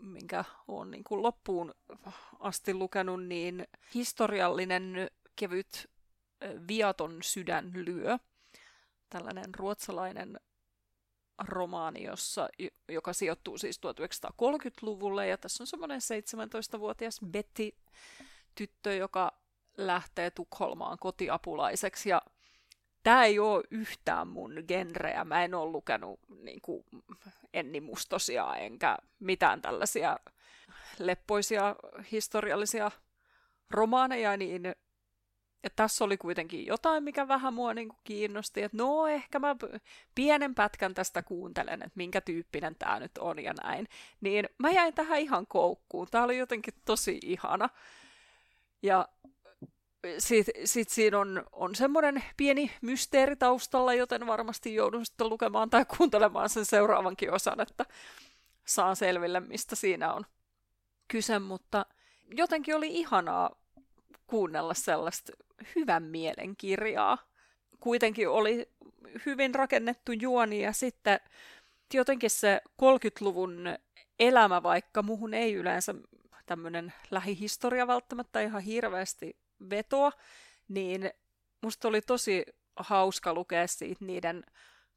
minkä 0.00 0.44
olen 0.68 0.90
niin 0.90 1.04
kuin 1.04 1.22
loppuun 1.22 1.74
asti 2.38 2.74
lukenut, 2.74 3.24
niin 3.24 3.66
historiallinen 3.94 5.10
kevyt 5.36 5.90
viaton 6.68 7.18
sydän 7.22 7.70
lyö. 7.74 8.18
Tällainen 9.10 9.54
ruotsalainen 9.54 10.40
romaani, 11.48 12.02
jossa, 12.02 12.48
joka 12.88 13.12
sijoittuu 13.12 13.58
siis 13.58 13.80
1930-luvulle, 13.86 15.26
ja 15.26 15.38
tässä 15.38 15.62
on 15.62 15.66
semmoinen 15.66 16.00
17-vuotias 16.00 17.20
Betty-tyttö, 17.26 18.94
joka 18.94 19.32
lähtee 19.76 20.30
Tukholmaan 20.30 20.98
kotiapulaiseksi, 21.00 22.08
ja 22.08 22.22
tämä 23.02 23.24
ei 23.24 23.38
ole 23.38 23.64
yhtään 23.70 24.28
mun 24.28 24.52
genreä. 24.68 25.24
Mä 25.24 25.44
en 25.44 25.54
ole 25.54 25.70
lukenut 25.70 26.20
niin 26.42 26.60
kuin, 26.62 26.84
Enni 27.54 27.80
Mustosia 27.80 28.56
enkä 28.56 28.98
mitään 29.18 29.62
tällaisia 29.62 30.16
leppoisia 30.98 31.76
historiallisia 32.12 32.90
romaaneja, 33.70 34.36
niin 34.36 34.62
ja 35.62 35.70
tässä 35.76 36.04
oli 36.04 36.16
kuitenkin 36.16 36.66
jotain, 36.66 37.04
mikä 37.04 37.28
vähän 37.28 37.54
mua 37.54 37.74
niin 37.74 37.88
kuin 37.88 37.98
kiinnosti, 38.04 38.62
että 38.62 38.76
no 38.76 39.06
ehkä 39.06 39.38
mä 39.38 39.56
pienen 40.14 40.54
pätkän 40.54 40.94
tästä 40.94 41.22
kuuntelen, 41.22 41.82
että 41.82 41.92
minkä 41.94 42.20
tyyppinen 42.20 42.76
tämä 42.78 43.00
nyt 43.00 43.18
on 43.18 43.38
ja 43.42 43.52
näin. 43.52 43.88
Niin 44.20 44.48
mä 44.58 44.70
jäin 44.70 44.94
tähän 44.94 45.20
ihan 45.20 45.46
koukkuun. 45.46 46.08
Tämä 46.10 46.24
oli 46.24 46.38
jotenkin 46.38 46.74
tosi 46.84 47.18
ihana. 47.22 47.68
Ja 48.82 49.08
sitten 50.18 50.54
sit 50.64 50.88
siinä 50.88 51.18
on, 51.18 51.44
on 51.52 51.74
semmoinen 51.74 52.24
pieni 52.36 52.70
mysteeri 52.82 53.36
taustalla, 53.36 53.94
joten 53.94 54.26
varmasti 54.26 54.74
joudun 54.74 55.06
sitten 55.06 55.28
lukemaan 55.28 55.70
tai 55.70 55.84
kuuntelemaan 55.84 56.48
sen 56.48 56.64
seuraavankin 56.64 57.32
osan, 57.32 57.60
että 57.60 57.86
saa 58.64 58.94
selville, 58.94 59.40
mistä 59.40 59.76
siinä 59.76 60.12
on 60.12 60.26
kyse, 61.08 61.38
mutta 61.38 61.86
jotenkin 62.30 62.76
oli 62.76 62.88
ihanaa 62.88 63.59
kuunnella 64.30 64.74
sellaista 64.74 65.32
hyvän 65.76 66.02
mielen 66.02 66.56
kirjaa. 66.56 67.18
Kuitenkin 67.80 68.28
oli 68.28 68.68
hyvin 69.26 69.54
rakennettu 69.54 70.12
juoni 70.12 70.62
ja 70.62 70.72
sitten 70.72 71.20
jotenkin 71.94 72.30
se 72.30 72.60
30-luvun 72.82 73.64
elämä, 74.18 74.62
vaikka 74.62 75.02
muhun 75.02 75.34
ei 75.34 75.54
yleensä 75.54 75.94
tämmöinen 76.46 76.92
lähihistoria 77.10 77.86
välttämättä 77.86 78.40
ihan 78.40 78.62
hirveästi 78.62 79.36
vetoa, 79.70 80.12
niin 80.68 81.10
musta 81.62 81.88
oli 81.88 82.00
tosi 82.00 82.44
hauska 82.76 83.34
lukea 83.34 83.66
siitä 83.66 84.04
niiden 84.04 84.44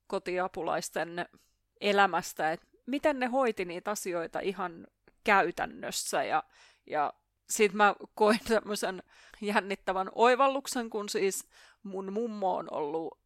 kotiapulaisten 0.07 1.25
elämästä, 1.81 2.51
että 2.51 2.67
miten 2.85 3.19
ne 3.19 3.25
hoiti 3.25 3.65
niitä 3.65 3.91
asioita 3.91 4.39
ihan 4.39 4.87
käytännössä 5.23 6.23
ja, 6.23 6.43
ja 6.85 7.13
sitten 7.49 7.77
mä 7.77 7.95
koin 8.15 8.39
tämmöisen 8.47 9.03
jännittävän 9.41 10.09
oivalluksen, 10.15 10.89
kun 10.89 11.09
siis 11.09 11.47
mun 11.83 12.13
mummo 12.13 12.55
on 12.55 12.73
ollut 12.73 13.19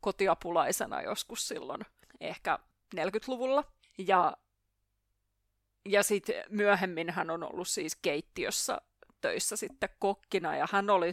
kotiapulaisena 0.00 1.02
joskus 1.02 1.48
silloin 1.48 1.80
ehkä 2.20 2.58
40-luvulla. 2.96 3.64
Ja, 3.98 4.36
ja 5.84 6.02
sitten 6.02 6.44
myöhemmin 6.48 7.10
hän 7.10 7.30
on 7.30 7.42
ollut 7.42 7.68
siis 7.68 7.96
keittiössä 7.96 8.80
töissä 9.20 9.56
sitten 9.56 9.88
kokkina 9.98 10.56
ja 10.56 10.66
hän 10.72 10.90
oli 10.90 11.10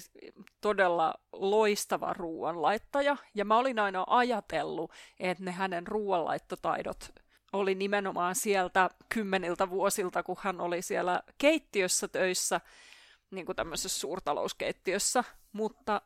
todella 0.62 1.14
loistava 1.32 2.14
ruoanlaittaja 2.14 3.18
ja 3.36 3.46
mä 3.46 3.58
olin 3.58 3.80
aina 3.80 4.04
ajatellut, 4.08 4.92
että 5.20 5.44
ne 5.44 5.52
hänen 5.52 5.88
ruoanlaittotaidot 5.88 7.14
oli 7.54 7.76
nimenomaan 7.76 8.36
sieltä 8.36 8.90
kymmeniltä 9.10 9.70
vuosilta, 9.70 10.24
kun 10.24 10.38
hän 10.40 10.62
oli 10.62 10.82
siellä 10.82 11.24
keittiössä 11.38 12.08
töissä, 12.08 12.62
niin 13.32 13.46
kuin 13.46 13.56
tämmöisessä 13.56 14.00
suurtalouskeittiössä, 14.00 15.24
mutta 15.52 16.02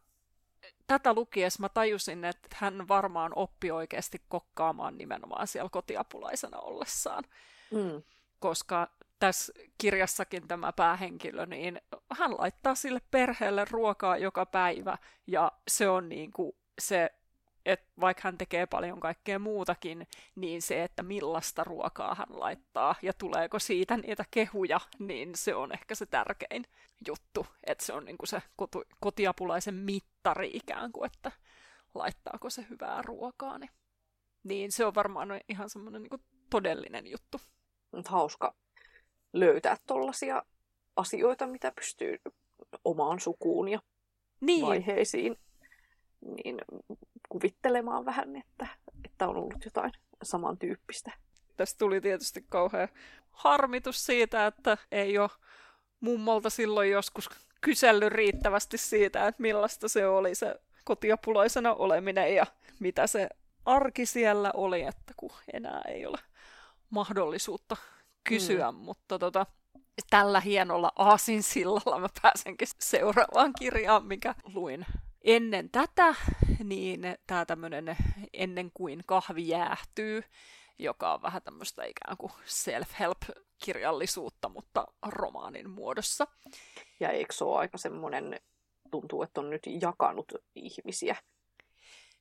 tätä 0.87 1.13
lukiessa 1.13 1.61
mä 1.61 1.69
tajusin, 1.69 2.25
että 2.25 2.47
hän 2.55 2.87
varmaan 2.87 3.31
oppi 3.35 3.71
oikeasti 3.71 4.21
kokkaamaan 4.29 4.97
nimenomaan 4.97 5.47
siellä 5.47 5.69
kotiapulaisena 5.69 6.59
ollessaan. 6.59 7.23
Mm. 7.71 8.03
Koska 8.39 8.87
tässä 9.19 9.53
kirjassakin 9.77 10.47
tämä 10.47 10.73
päähenkilö, 10.73 11.45
niin 11.45 11.81
hän 12.19 12.31
laittaa 12.37 12.75
sille 12.75 13.01
perheelle 13.11 13.65
ruokaa 13.69 14.17
joka 14.17 14.45
päivä, 14.45 14.97
ja 15.27 15.51
se 15.67 15.89
on 15.89 16.09
niin 16.09 16.31
kuin 16.31 16.55
se 16.81 17.11
että 17.65 17.85
vaikka 17.99 18.21
hän 18.23 18.37
tekee 18.37 18.65
paljon 18.65 18.99
kaikkea 18.99 19.39
muutakin, 19.39 20.07
niin 20.35 20.61
se, 20.61 20.83
että 20.83 21.03
millaista 21.03 21.63
ruokaa 21.63 22.15
hän 22.15 22.27
laittaa 22.29 22.95
ja 23.01 23.13
tuleeko 23.13 23.59
siitä 23.59 23.97
niitä 23.97 24.25
kehuja, 24.31 24.79
niin 24.99 25.35
se 25.35 25.55
on 25.55 25.71
ehkä 25.71 25.95
se 25.95 26.05
tärkein 26.05 26.65
juttu. 27.07 27.47
Että 27.63 27.85
se 27.85 27.93
on 27.93 28.05
niinku 28.05 28.25
se 28.25 28.41
kotiapulaisen 28.99 29.75
mittari 29.75 30.51
ikään 30.53 30.91
kuin, 30.91 31.05
että 31.05 31.31
laittaako 31.93 32.49
se 32.49 32.65
hyvää 32.69 33.01
ruokaa. 33.01 33.57
Niin, 33.57 33.71
niin 34.43 34.71
se 34.71 34.85
on 34.85 34.95
varmaan 34.95 35.41
ihan 35.49 35.69
semmoinen 35.69 36.01
niinku 36.01 36.17
todellinen 36.49 37.07
juttu. 37.07 37.41
Hauska 38.05 38.55
löytää 39.33 39.77
tollaisia 39.87 40.43
asioita, 40.95 41.47
mitä 41.47 41.71
pystyy 41.75 42.17
omaan 42.85 43.19
sukuun 43.19 43.67
ja 43.67 43.79
niin. 44.41 44.65
vaiheisiin 44.65 45.37
niin 46.21 46.61
kuvittelemaan 47.31 48.05
vähän, 48.05 48.35
että, 48.35 48.67
että 49.05 49.27
on 49.27 49.35
ollut 49.35 49.65
jotain 49.65 49.91
samantyyppistä. 50.23 51.11
Tästä 51.57 51.77
tuli 51.77 52.01
tietysti 52.01 52.45
kauhean 52.49 52.87
harmitus 53.31 54.05
siitä, 54.05 54.47
että 54.47 54.77
ei 54.91 55.17
ole 55.17 55.29
mummolta 55.99 56.49
silloin 56.49 56.91
joskus 56.91 57.29
kysellyt 57.61 58.13
riittävästi 58.13 58.77
siitä, 58.77 59.27
että 59.27 59.41
millaista 59.41 59.87
se 59.87 60.07
oli 60.07 60.35
se 60.35 60.55
kotiapulaisena 60.83 61.73
oleminen 61.73 62.35
ja 62.35 62.45
mitä 62.79 63.07
se 63.07 63.29
arki 63.65 64.05
siellä 64.05 64.51
oli, 64.53 64.81
että 64.81 65.13
kun 65.17 65.31
enää 65.53 65.81
ei 65.87 66.05
ole 66.05 66.17
mahdollisuutta 66.89 67.77
kysyä, 68.23 68.71
mm. 68.71 68.77
mutta 68.77 69.19
tota, 69.19 69.45
tällä 70.09 70.39
hienolla 70.39 70.91
aasinsillalla 70.95 71.99
mä 71.99 72.07
pääsenkin 72.21 72.67
seuraavaan 72.79 73.53
kirjaan, 73.59 74.05
mikä 74.05 74.35
luin 74.53 74.85
ennen 75.23 75.69
tätä, 75.69 76.15
niin 76.63 77.01
tämä 77.27 77.45
tämmöinen 77.45 77.97
ennen 78.33 78.71
kuin 78.73 79.01
kahvi 79.05 79.47
jäähtyy, 79.47 80.23
joka 80.79 81.13
on 81.13 81.21
vähän 81.21 81.41
tämmöistä 81.41 81.83
ikään 81.83 82.17
kuin 82.17 82.31
self-help-kirjallisuutta, 82.45 84.49
mutta 84.49 84.87
romaanin 85.07 85.69
muodossa. 85.69 86.27
Ja 86.99 87.09
eikö 87.09 87.33
se 87.33 87.43
ole 87.43 87.59
aika 87.59 87.77
semmoinen, 87.77 88.39
tuntuu, 88.91 89.23
että 89.23 89.41
on 89.41 89.49
nyt 89.49 89.61
jakanut 89.81 90.31
ihmisiä 90.55 91.15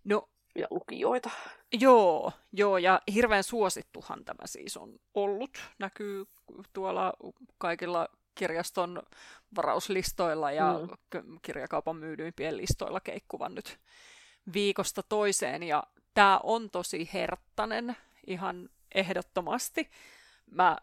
no, 0.05 0.29
ja 0.55 0.66
lukijoita? 0.70 1.31
Joo, 1.72 2.33
joo, 2.53 2.79
ja 2.79 3.00
hirveän 3.14 3.44
suosittuhan 3.44 4.24
tämä 4.24 4.46
siis 4.46 4.76
on 4.76 4.98
ollut. 5.14 5.59
Näkyy 5.79 6.24
tuolla 6.72 7.12
kaikilla 7.59 8.09
kirjaston 8.35 9.03
varauslistoilla 9.57 10.53
ja 10.53 10.81
mm. 11.14 11.38
kirjakaupan 11.42 11.96
myydyimpien 11.96 12.57
listoilla 12.57 13.00
keikkuvan 13.00 13.55
nyt 13.55 13.79
viikosta 14.53 15.03
toiseen. 15.03 15.62
Ja 15.62 15.83
tämä 16.14 16.40
on 16.42 16.70
tosi 16.70 17.11
herttainen 17.14 17.96
ihan 18.26 18.68
ehdottomasti. 18.94 19.90
Mä 20.50 20.76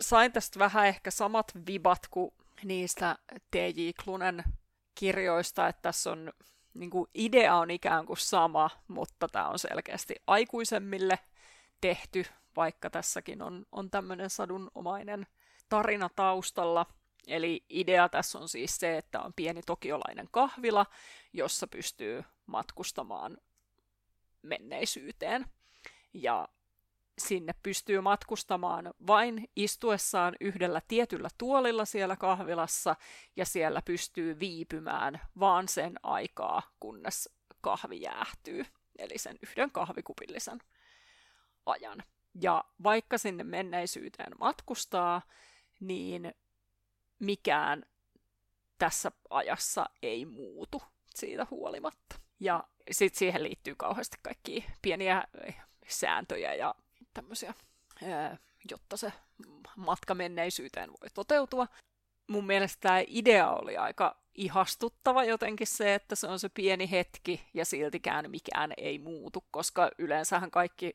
sain 0.00 0.32
tästä 0.32 0.58
vähän 0.58 0.86
ehkä 0.86 1.10
samat 1.10 1.52
vibat 1.66 2.08
kuin 2.10 2.34
niistä 2.64 3.18
T.J. 3.50 3.90
Klunen 4.04 4.44
kirjoista, 4.94 5.68
että 5.68 5.82
tässä 5.82 6.10
on 6.12 6.32
niin 6.74 6.90
kuin 6.90 7.10
idea 7.14 7.54
on 7.56 7.70
ikään 7.70 8.06
kuin 8.06 8.16
sama, 8.16 8.70
mutta 8.88 9.28
tämä 9.28 9.48
on 9.48 9.58
selkeästi 9.58 10.14
aikuisemmille 10.26 11.18
tehty, 11.80 12.24
vaikka 12.56 12.90
tässäkin 12.90 13.42
on, 13.42 13.66
on 13.72 13.90
tämmöinen 13.90 14.30
sadunomainen 14.30 15.26
tarina 15.68 16.10
taustalla. 16.16 16.86
Eli 17.26 17.64
idea 17.68 18.08
tässä 18.08 18.38
on 18.38 18.48
siis 18.48 18.76
se, 18.76 18.96
että 18.96 19.20
on 19.20 19.32
pieni 19.36 19.62
tokiolainen 19.62 20.28
kahvila, 20.30 20.86
jossa 21.32 21.66
pystyy 21.66 22.24
matkustamaan 22.46 23.36
menneisyyteen. 24.42 25.46
Ja 26.14 26.48
sinne 27.18 27.54
pystyy 27.62 28.00
matkustamaan 28.00 28.94
vain 29.06 29.48
istuessaan 29.56 30.36
yhdellä 30.40 30.82
tietyllä 30.88 31.28
tuolilla 31.38 31.84
siellä 31.84 32.16
kahvilassa, 32.16 32.96
ja 33.36 33.44
siellä 33.44 33.82
pystyy 33.82 34.38
viipymään 34.38 35.20
vaan 35.40 35.68
sen 35.68 35.94
aikaa, 36.02 36.62
kunnes 36.80 37.28
kahvi 37.60 38.00
jäähtyy, 38.00 38.66
eli 38.98 39.18
sen 39.18 39.38
yhden 39.42 39.70
kahvikupillisen 39.70 40.58
ajan. 41.66 42.02
Ja 42.40 42.64
vaikka 42.82 43.18
sinne 43.18 43.44
menneisyyteen 43.44 44.32
matkustaa, 44.38 45.22
niin 45.80 46.34
mikään 47.22 47.82
tässä 48.78 49.12
ajassa 49.30 49.86
ei 50.02 50.24
muutu 50.24 50.82
siitä 51.14 51.46
huolimatta. 51.50 52.16
Ja 52.40 52.64
sitten 52.90 53.18
siihen 53.18 53.42
liittyy 53.42 53.74
kauheasti 53.74 54.16
kaikki 54.22 54.64
pieniä 54.82 55.24
sääntöjä 55.88 56.54
ja 56.54 56.74
tämmöisiä, 57.14 57.54
jotta 58.70 58.96
se 58.96 59.12
matka 59.76 60.14
menneisyyteen 60.14 60.90
voi 60.90 61.08
toteutua. 61.14 61.66
Mun 62.26 62.46
mielestä 62.46 62.80
tämä 62.80 63.02
idea 63.06 63.50
oli 63.50 63.76
aika 63.76 64.22
ihastuttava 64.34 65.24
jotenkin 65.24 65.66
se, 65.66 65.94
että 65.94 66.14
se 66.14 66.26
on 66.26 66.38
se 66.38 66.48
pieni 66.48 66.90
hetki 66.90 67.48
ja 67.54 67.64
siltikään 67.64 68.30
mikään 68.30 68.72
ei 68.76 68.98
muutu, 68.98 69.44
koska 69.50 69.90
yleensähän 69.98 70.50
kaikki 70.50 70.94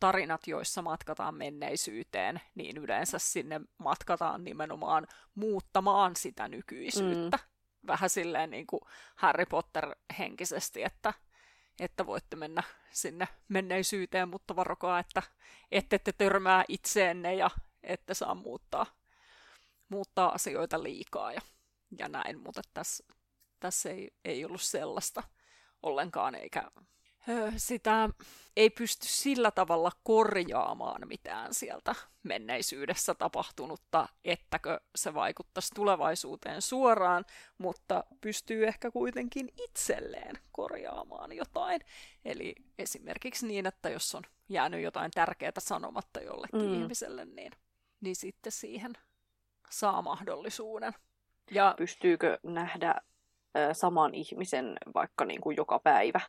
tarinat, 0.00 0.46
joissa 0.46 0.82
matkataan 0.82 1.34
menneisyyteen, 1.34 2.40
niin 2.54 2.76
yleensä 2.76 3.18
sinne 3.18 3.60
matkataan 3.78 4.44
nimenomaan 4.44 5.06
muuttamaan 5.34 6.16
sitä 6.16 6.48
nykyisyyttä. 6.48 7.36
Mm. 7.36 7.86
Vähän 7.86 8.10
silleen 8.10 8.50
niin 8.50 8.66
kuin 8.66 8.80
Harry 9.16 9.46
Potter 9.46 9.94
henkisesti, 10.18 10.82
että, 10.82 11.14
että 11.80 12.06
voitte 12.06 12.36
mennä 12.36 12.62
sinne 12.90 13.28
menneisyyteen, 13.48 14.28
mutta 14.28 14.56
varokaa, 14.56 14.98
että 14.98 15.22
ette 15.70 15.98
te 15.98 16.12
törmää 16.12 16.64
itseenne 16.68 17.34
ja 17.34 17.50
ette 17.82 18.14
saa 18.14 18.34
muuttaa, 18.34 18.86
muuttaa 19.88 20.32
asioita 20.32 20.82
liikaa 20.82 21.32
ja, 21.32 21.40
ja 21.98 22.08
näin, 22.08 22.40
mutta 22.40 22.62
tässä, 22.74 23.04
tässä 23.60 23.90
ei, 23.90 24.10
ei 24.24 24.44
ollut 24.44 24.62
sellaista 24.62 25.22
ollenkaan, 25.82 26.34
eikä 26.34 26.70
sitä 27.56 28.08
ei 28.56 28.70
pysty 28.70 29.06
sillä 29.06 29.50
tavalla 29.50 29.90
korjaamaan 30.02 31.08
mitään 31.08 31.54
sieltä 31.54 31.94
menneisyydessä 32.22 33.14
tapahtunutta, 33.14 34.08
ettäkö 34.24 34.80
se 34.96 35.14
vaikuttaisi 35.14 35.74
tulevaisuuteen 35.74 36.62
suoraan, 36.62 37.24
mutta 37.58 38.04
pystyy 38.20 38.66
ehkä 38.66 38.90
kuitenkin 38.90 39.48
itselleen 39.64 40.38
korjaamaan 40.52 41.32
jotain. 41.32 41.80
Eli 42.24 42.54
esimerkiksi 42.78 43.46
niin, 43.46 43.66
että 43.66 43.88
jos 43.88 44.14
on 44.14 44.22
jäänyt 44.48 44.82
jotain 44.82 45.10
tärkeää 45.10 45.52
sanomatta 45.58 46.20
jollekin 46.20 46.70
mm. 46.70 46.82
ihmiselle, 46.82 47.24
niin, 47.24 47.52
niin 48.00 48.16
sitten 48.16 48.52
siihen 48.52 48.92
saa 49.70 50.02
mahdollisuuden. 50.02 50.92
Ja 51.50 51.74
pystyykö 51.78 52.38
nähdä 52.42 52.94
saman 53.72 54.14
ihmisen 54.14 54.76
vaikka 54.94 55.24
niin 55.24 55.40
kuin 55.40 55.56
joka 55.56 55.78
päivä 55.78 56.20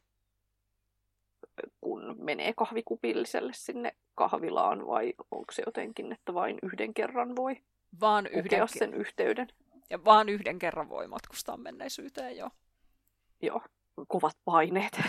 kun 1.82 2.16
menee 2.20 2.54
kahvikupilliselle 2.54 3.54
sinne 3.56 3.96
kahvilaan, 4.16 4.88
vai 4.88 5.14
onko 5.32 5.52
se 5.52 5.64
jotenkin, 5.66 6.12
että 6.12 6.34
vain 6.34 6.60
yhden 6.64 6.94
kerran 6.94 7.36
voi 7.36 7.62
vaan 8.00 8.28
yhden, 8.28 8.68
sen 8.68 8.94
yhteyden? 8.94 9.48
Ja 9.90 10.06
vaan 10.06 10.30
yhden 10.30 10.60
kerran 10.60 10.90
voi 10.90 11.08
matkustaa 11.08 11.58
menneisyyteen, 11.58 12.38
joo. 12.38 12.50
Joo, 13.42 13.62
kovat 14.08 14.38
paineet. 14.46 15.00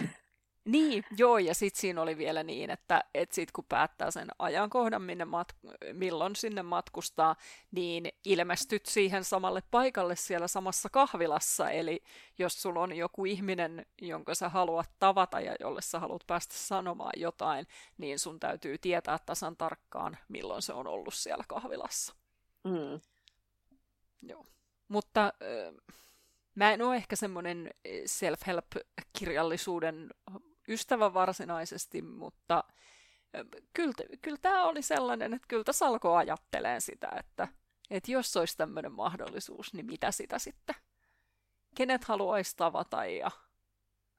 Niin, 0.71 1.05
joo, 1.17 1.39
ja 1.39 1.55
sitten 1.55 1.81
siinä 1.81 2.03
oli 2.03 2.19
vielä 2.19 2.43
niin, 2.43 2.71
että 2.71 3.05
et 3.15 3.33
sit 3.33 3.53
kun 3.53 3.65
päättää 3.69 4.11
sen 4.11 4.29
ajankohdan, 4.39 5.03
minne 5.03 5.25
mat- 5.25 5.93
milloin 5.93 6.37
sinne 6.37 6.63
matkustaa, 6.63 7.37
niin 7.71 8.09
ilmestyt 8.25 8.87
siihen 8.87 9.25
samalle 9.25 9.63
paikalle 9.71 10.17
siellä 10.17 10.49
samassa 10.49 10.89
kahvilassa. 10.89 11.71
Eli 11.71 12.03
jos 12.39 12.63
sulla 12.63 12.81
on 12.81 12.97
joku 12.97 13.25
ihminen, 13.25 13.87
jonka 14.03 14.35
sä 14.35 14.49
haluat 14.49 14.91
tavata 14.99 15.41
ja 15.41 15.57
jolle 15.61 15.83
sä 15.83 16.01
haluat 16.01 16.25
päästä 16.27 16.55
sanomaan 16.55 17.13
jotain, 17.17 17.67
niin 17.99 18.19
sun 18.19 18.41
täytyy 18.41 18.79
tietää 18.79 19.19
tasan 19.27 19.57
tarkkaan, 19.57 20.19
milloin 20.29 20.63
se 20.63 20.73
on 20.73 20.87
ollut 20.87 21.15
siellä 21.15 21.45
kahvilassa. 21.49 22.15
Mm. 22.65 23.01
Joo. 24.23 24.47
Mutta 24.89 25.25
äh, 25.25 25.33
mä 26.55 26.73
en 26.73 26.83
ole 26.83 26.97
ehkä 26.97 27.17
semmoinen 27.17 27.71
self-help-kirjallisuuden 28.07 30.11
ystävä 30.71 31.15
varsinaisesti, 31.15 32.03
mutta 32.03 32.65
kyllä, 33.75 33.95
kyllä 34.23 34.39
tämä 34.43 34.65
oli 34.65 34.83
sellainen, 34.83 35.35
että 35.35 35.49
kyllä 35.49 35.65
tässä 35.65 35.87
alkoi 35.87 36.17
ajattelemaan 36.17 36.81
sitä, 36.81 37.09
että, 37.19 37.49
että 37.91 38.13
jos 38.13 38.37
olisi 38.37 38.57
tämmöinen 38.57 38.93
mahdollisuus, 38.93 39.75
niin 39.75 39.87
mitä 39.87 40.11
sitä 40.11 40.39
sitten? 40.39 40.75
Kenet 41.75 42.05
haluaisi 42.05 42.57
tavata 42.57 43.05
ja 43.05 43.31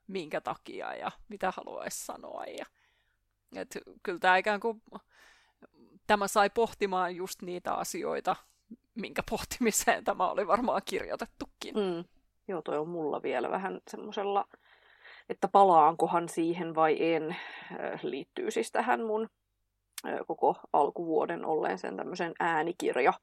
minkä 0.08 0.42
takia 0.42 0.96
ja 0.96 1.12
mitä 1.30 1.54
haluaisi 1.56 2.06
sanoa. 2.06 2.44
Ja, 2.46 2.66
että 3.56 3.80
kyllä 4.04 4.20
tämä 4.20 4.38
ikään 4.38 4.60
kuin, 4.60 4.82
tämä 6.08 6.28
sai 6.28 6.50
pohtimaan 6.50 7.16
just 7.16 7.42
niitä 7.42 7.74
asioita, 7.74 8.36
minkä 8.96 9.24
pohtimiseen 9.30 10.04
tämä 10.04 10.30
oli 10.30 10.48
varmaan 10.48 10.82
kirjoitettukin. 10.86 11.76
Mm. 11.76 12.04
Joo, 12.48 12.62
toi 12.62 12.78
on 12.78 12.90
mulla 12.90 13.22
vielä 13.22 13.52
vähän 13.52 13.82
semmoisella 13.88 14.48
että 15.30 15.48
palaankohan 15.48 16.30
siihen 16.30 16.76
vai 16.76 17.14
en, 17.14 17.36
liittyy 18.04 18.52
siis 18.52 18.72
tähän 18.72 19.06
mun 19.06 19.30
koko 20.28 20.56
alkuvuoden 20.74 21.46
olleeseen 21.46 21.98
tämmöisen 21.98 22.34
äänikirja 22.40 23.14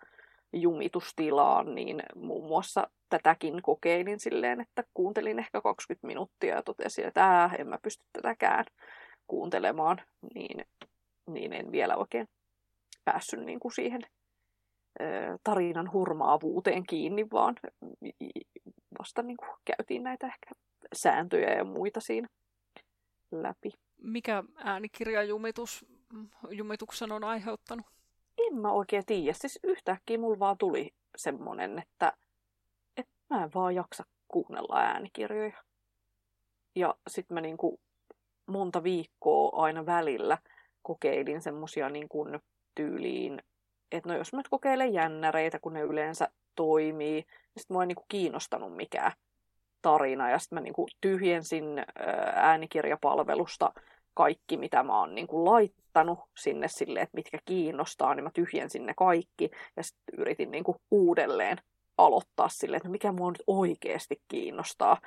jumitustilaan, 0.52 1.74
niin 1.74 2.02
muun 2.14 2.48
muassa 2.48 2.90
tätäkin 3.08 3.62
kokeilin 3.62 4.20
silleen, 4.20 4.61
että 4.61 4.84
kuuntelin 4.94 5.38
ehkä 5.38 5.61
20 5.61 6.06
minuuttia 6.06 6.54
ja 6.54 6.62
totesin, 6.62 7.06
että 7.06 7.24
ää, 7.24 7.50
en 7.58 7.68
mä 7.68 7.78
pysty 7.82 8.04
tätäkään 8.12 8.64
kuuntelemaan, 9.26 10.00
niin, 10.34 10.64
niin 11.30 11.52
en 11.52 11.72
vielä 11.72 11.96
oikein 11.96 12.28
päässyt 13.04 13.40
niin 13.40 13.61
kuin 13.61 13.72
siihen 13.72 14.00
tarinan 15.44 15.92
hurmaavuuteen 15.92 16.87
kiinni, 16.87 17.26
vaan 17.32 17.56
vasta 18.98 19.22
niin 19.22 19.37
kuin 19.37 19.50
käytiin 19.64 20.02
näitä 20.02 20.26
ehkä 20.26 20.50
sääntöjä 20.94 21.54
ja 21.54 21.64
muita 21.64 22.00
siinä 22.00 22.28
läpi. 23.30 23.72
Mikä 24.02 24.44
äänikirjajumitus 24.56 25.87
jumituksen 26.50 27.12
on 27.12 27.24
aiheuttanut? 27.24 27.87
En 28.46 28.56
mä 28.56 28.72
oikein 28.72 29.06
tiedä. 29.06 29.32
Siis 29.32 29.58
yhtäkkiä 29.64 30.18
mulla 30.18 30.38
vaan 30.38 30.58
tuli 30.58 30.94
semmonen, 31.16 31.78
että, 31.78 32.12
että 32.96 33.12
mä 33.30 33.44
en 33.44 33.50
vaan 33.54 33.74
jaksa 33.74 34.04
kuunnella 34.28 34.76
äänikirjoja. 34.80 35.62
Ja 36.76 36.94
sitten 37.08 37.34
mä 37.34 37.40
niinku 37.40 37.80
monta 38.46 38.82
viikkoa 38.82 39.62
aina 39.62 39.87
välillä 39.87 40.38
kokeilin 40.82 41.40
semmosia 41.40 41.88
niin 41.88 42.08
kuin 42.08 42.40
tyyliin, 42.74 43.42
että 43.92 44.09
no 44.09 44.16
jos 44.16 44.33
mä 44.33 44.37
nyt 44.37 44.48
kokeilen 44.48 44.94
jännäreitä, 44.94 45.59
kun 45.59 45.72
ne 45.72 45.81
yleensä 45.81 46.29
toimii, 46.55 47.12
niin 47.12 47.24
sitten 47.59 47.74
mua 47.74 47.83
ei 47.83 47.87
niinku 47.87 48.05
kiinnostanut 48.09 48.77
mikään 48.77 49.12
tarina. 49.83 50.31
Ja 50.31 50.38
sitten 50.38 50.57
mä 50.57 50.61
niinku 50.61 50.87
tyhjensin 51.01 51.64
äänikirjapalvelusta 52.35 53.72
kaikki, 54.14 54.57
mitä 54.57 54.83
mä 54.83 54.98
oon 54.98 55.14
niinku 55.14 55.44
laittanut 55.44 56.18
sinne 56.38 56.68
sille, 56.68 57.01
että 57.01 57.16
mitkä 57.16 57.38
kiinnostaa, 57.44 58.14
niin 58.14 58.24
mä 58.24 58.31
tyhjensin 58.35 58.87
ne 58.87 58.94
kaikki. 58.96 59.51
Ja 59.77 59.83
sitten 59.83 60.20
yritin 60.20 60.51
niinku 60.51 60.77
uudelleen 60.90 61.59
aloittaa 61.98 62.48
sille, 62.48 62.77
että 62.77 62.88
no 62.88 62.92
mikä 62.92 63.12
mua 63.12 63.31
nyt 63.31 63.42
oikeasti 63.46 64.22
kiinnostaa. 64.29 65.01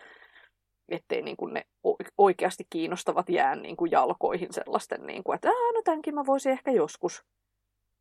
Ettei 0.90 1.22
niinku 1.22 1.46
ne 1.46 1.64
oikeasti 2.18 2.64
kiinnostavat 2.70 3.30
jää 3.30 3.56
niinku 3.56 3.86
jalkoihin 3.86 4.54
sellaisten, 4.54 5.08
niinku, 5.08 5.32
että 5.32 5.48
no 5.48 5.82
tämänkin 5.84 6.16
mä 6.16 6.26
voisin 6.26 6.52
ehkä 6.52 6.72
joskus 6.72 7.24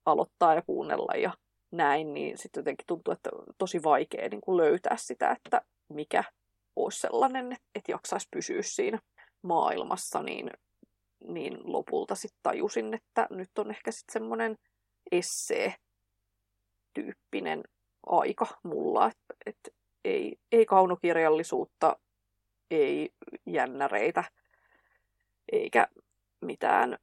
aloittaa 0.06 0.54
ja 0.54 0.62
kuunnella 0.62 1.16
ja 1.16 1.34
näin, 1.70 2.14
niin 2.14 2.38
sitten 2.38 2.60
jotenkin 2.60 2.86
tuntuu, 2.86 3.12
että 3.12 3.30
tosi 3.58 3.82
vaikea 3.82 4.28
niin 4.28 4.40
kuin 4.40 4.56
löytää 4.56 4.96
sitä, 4.96 5.30
että 5.30 5.62
mikä 5.88 6.24
olisi 6.76 7.00
sellainen, 7.00 7.56
että 7.74 7.92
jaksaisi 7.92 8.28
pysyä 8.30 8.62
siinä 8.62 8.98
maailmassa, 9.42 10.22
niin, 10.22 10.50
niin 11.24 11.58
lopulta 11.64 12.14
sitten 12.14 12.40
tajusin, 12.42 12.94
että 12.94 13.26
nyt 13.30 13.50
on 13.58 13.70
ehkä 13.70 13.92
sitten 13.92 14.12
semmoinen 14.12 14.56
essee-tyyppinen 15.12 17.62
aika 18.06 18.46
mulla, 18.62 19.06
että 19.06 19.34
et 19.46 19.58
ei, 20.04 20.36
ei 20.52 20.66
kaunokirjallisuutta, 20.66 21.96
ei 22.70 23.10
jännäreitä, 23.46 24.24
eikä 25.52 25.88
mitään 26.40 26.98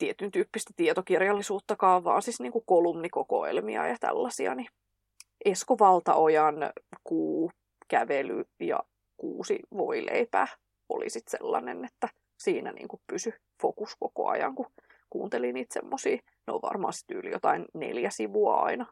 tietyn 0.00 0.30
tyyppistä 0.30 0.72
tietokirjallisuuttakaan, 0.76 2.04
vaan 2.04 2.22
siis 2.22 2.40
niin 2.40 2.52
kuin 2.52 2.64
kolumnikokoelmia 2.66 3.86
ja 3.86 3.96
tällaisia. 4.00 4.54
Niin 4.54 4.68
Esko 5.44 5.78
Valtaojan 5.78 6.54
kuu 7.04 7.52
kävely 7.88 8.44
ja 8.60 8.80
kuusi 9.16 9.58
voileipää 9.76 10.48
oli 10.88 11.10
sitten 11.10 11.38
sellainen, 11.38 11.84
että 11.84 12.08
siinä 12.38 12.72
niin 12.72 12.88
kuin 12.88 13.00
pysy 13.06 13.32
fokus 13.62 13.96
koko 14.00 14.28
ajan, 14.28 14.54
kun 14.54 14.66
kuuntelin 15.10 15.54
niitä 15.54 15.74
semmosia. 15.74 16.16
Ne 16.46 16.52
on 16.52 16.62
varmaan 16.62 16.92
sitten 16.92 17.16
yli 17.16 17.30
jotain 17.30 17.66
neljä 17.74 18.10
sivua 18.10 18.60
aina 18.60 18.86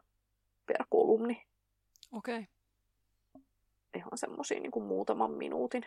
per 0.65 0.85
kolumni. 0.89 1.43
Okei. 2.11 2.35
Okay. 2.37 2.45
Ihan 3.95 4.17
semmosia 4.17 4.59
niin 4.59 4.71
kuin 4.71 4.85
muutaman 4.85 5.31
minuutin. 5.31 5.85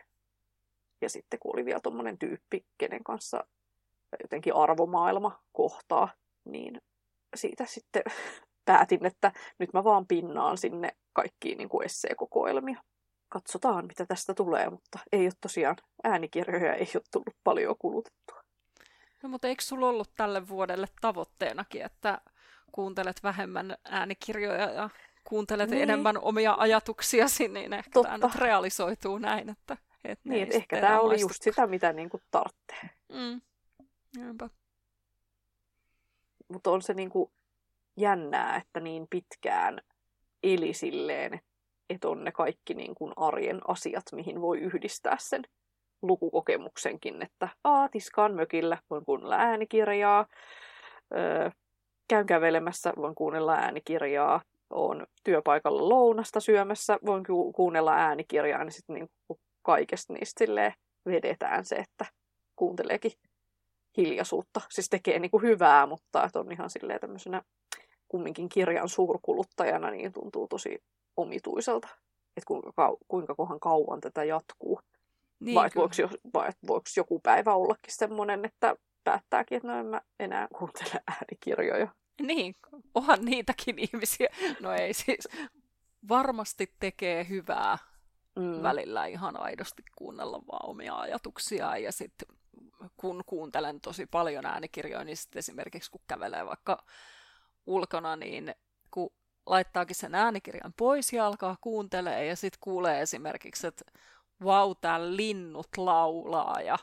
Ja 1.01 1.09
sitten 1.09 1.41
kun 1.41 1.55
oli 1.55 1.65
vielä 1.65 1.81
tommonen 1.81 2.19
tyyppi, 2.19 2.65
kenen 2.79 3.05
kanssa 3.05 3.45
jotenkin 4.23 4.55
arvomaailma 4.55 5.41
kohtaa, 5.53 6.09
niin 6.45 6.81
siitä 7.37 7.67
sitten 7.67 8.03
päätin, 8.65 9.07
että 9.07 9.33
nyt 9.59 9.73
mä 9.73 9.85
vaan 9.85 10.07
pinnaan 10.07 10.59
sinne 10.59 10.97
kaikkiin 11.13 11.59
niin 11.59 11.69
kuin 11.69 11.85
esseekokoelmia 11.85 12.83
katsotaan, 13.33 13.87
mitä 13.87 14.07
tästä 14.07 14.35
tulee, 14.35 14.71
mutta 14.71 14.99
ei 15.13 15.25
ole 15.25 15.33
tosiaan, 15.41 15.77
äänikirjoja 16.05 16.75
ei 16.75 16.89
ole 16.95 17.03
tullut 17.13 17.37
paljon 17.45 17.77
kulutettua. 17.79 18.43
No 19.23 19.29
mutta 19.29 19.49
eikö 19.49 19.63
sulla 19.63 19.89
ollut 19.89 20.11
tälle 20.17 20.49
vuodelle 20.49 20.87
tavoitteenakin, 21.01 21.83
että 21.83 22.19
kuuntelet 22.73 23.23
vähemmän 23.23 23.77
äänikirjoja 23.85 24.71
ja 24.71 24.91
kuuntelet 25.25 25.71
niin. 25.71 25.83
enemmän 25.83 26.19
omia 26.19 26.55
ajatuksiasi, 26.59 27.49
niin 27.49 27.73
ehkä 27.73 27.91
Totta. 27.91 28.13
tämä 28.13 28.27
nyt 28.27 28.37
realisoituu 28.37 29.19
näin, 29.19 29.51
että, 29.51 29.77
että 30.05 30.29
niin, 30.29 30.43
että 30.43 30.57
ehkä 30.57 30.81
tämä 30.81 31.01
oli 31.01 31.21
just 31.21 31.43
sitä, 31.43 31.67
mitä 31.67 31.93
niin 31.93 32.11
kuin 32.11 32.23
tarvitsee. 32.31 32.91
Mm. 33.13 33.41
Mutta 36.49 36.71
on 36.71 36.83
se 36.83 36.95
niin 36.95 37.11
kuin 37.11 37.31
jännää, 37.97 38.57
että 38.57 38.81
niin 38.81 39.07
pitkään 39.11 39.81
eli 40.43 40.75
silleen, 40.75 41.41
että 41.91 42.09
on 42.09 42.25
ne 42.25 42.33
kaikki 42.33 42.75
niin 42.75 42.95
kuin 42.95 43.13
arjen 43.17 43.61
asiat, 43.69 44.03
mihin 44.13 44.41
voi 44.41 44.59
yhdistää 44.59 45.17
sen 45.21 45.43
lukukokemuksenkin, 46.03 47.23
että 47.23 47.49
Aa, 47.65 47.89
tiskaan 47.89 48.35
mökillä, 48.35 48.79
voin 48.91 49.05
kuunnella 49.05 49.37
äänikirjaa, 49.37 50.27
öö, 51.15 51.51
käyn 52.09 52.27
kävelemässä, 52.27 52.93
voin 52.97 53.15
kuunnella 53.15 53.53
äänikirjaa, 53.53 54.43
on 54.71 55.07
työpaikalla 55.25 55.89
lounasta 55.89 56.41
syömässä, 56.41 56.99
voin 57.07 57.25
ku- 57.27 57.53
kuunnella 57.53 57.93
äänikirjaa, 57.93 58.65
niin 58.65 58.73
sitten 58.73 58.95
niin 58.95 59.39
kaikesta 59.63 60.13
niistä 60.13 60.45
vedetään 61.07 61.65
se, 61.65 61.77
että 61.77 62.05
kuunteleekin 62.57 63.13
hiljaisuutta. 63.97 64.61
Siis 64.71 64.89
tekee 64.89 65.19
niin 65.19 65.31
kuin 65.31 65.43
hyvää, 65.43 65.87
mutta 65.87 66.25
että 66.25 66.41
on 66.41 66.53
ihan 66.53 66.71
silleen 66.71 67.01
tämmöisenä 67.01 67.43
kumminkin 68.09 68.49
kirjan 68.49 68.89
suurkuluttajana, 68.89 69.91
niin 69.91 70.13
tuntuu 70.13 70.49
tosi 70.49 70.83
omituiselta, 71.17 71.89
että 72.37 72.47
kuinka, 72.47 72.73
kuinka 73.09 73.35
kohan 73.35 73.61
kauan 73.61 74.01
tätä 74.01 74.25
jatkuu. 74.25 74.81
Niin, 75.41 75.55
vai, 75.55 75.71
voiko, 75.77 75.95
vai 76.35 76.51
voiko 76.67 76.85
joku 76.97 77.21
päivä 77.21 77.55
ollakin 77.55 77.95
semmoinen, 77.95 78.45
että 78.45 78.77
päättääkin, 79.05 79.57
että 79.57 79.69
no 79.69 79.79
en 79.79 79.87
mä 79.87 80.01
enää 80.21 80.49
kuuntele 80.59 81.03
äänikirjoja. 81.11 81.89
Niin, 82.23 82.55
onhan 82.95 83.25
niitäkin 83.25 83.79
ihmisiä. 83.79 84.29
No 84.61 84.73
ei 84.73 84.95
siis, 84.95 85.29
varmasti 86.09 86.75
tekee 86.81 87.29
hyvää 87.29 87.79
mm. 88.37 88.63
välillä 88.63 89.07
ihan 89.07 89.41
aidosti 89.41 89.83
kuunnella 89.97 90.43
vaan 90.47 90.71
omia 90.71 90.95
ajatuksia 90.95 91.77
ja 91.77 91.93
sitten 91.93 92.29
kun 92.97 93.23
kuuntelen 93.27 93.81
tosi 93.81 94.07
paljon 94.07 94.47
äänikirjoja, 94.47 95.05
niin 95.05 95.17
sitten 95.17 95.39
esimerkiksi 95.39 95.91
kun 95.91 96.01
kävelee 96.09 96.47
vaikka 96.47 96.85
ulkona, 97.67 98.17
niin 98.17 98.55
kun 98.91 99.11
laittaakin 99.47 99.97
sen 99.97 100.15
äänikirjan 100.15 100.73
pois 100.77 101.13
ja 101.13 101.27
alkaa 101.27 101.57
kuuntelee 101.61 102.27
ja 102.27 102.37
sitten 102.37 102.59
kuulee 102.61 103.01
esimerkiksi, 103.01 103.67
että 103.67 103.85
vau, 104.45 104.75
täällä 104.75 105.17
linnut 105.17 105.69
laulaa 105.77 106.61
ja, 106.61 106.79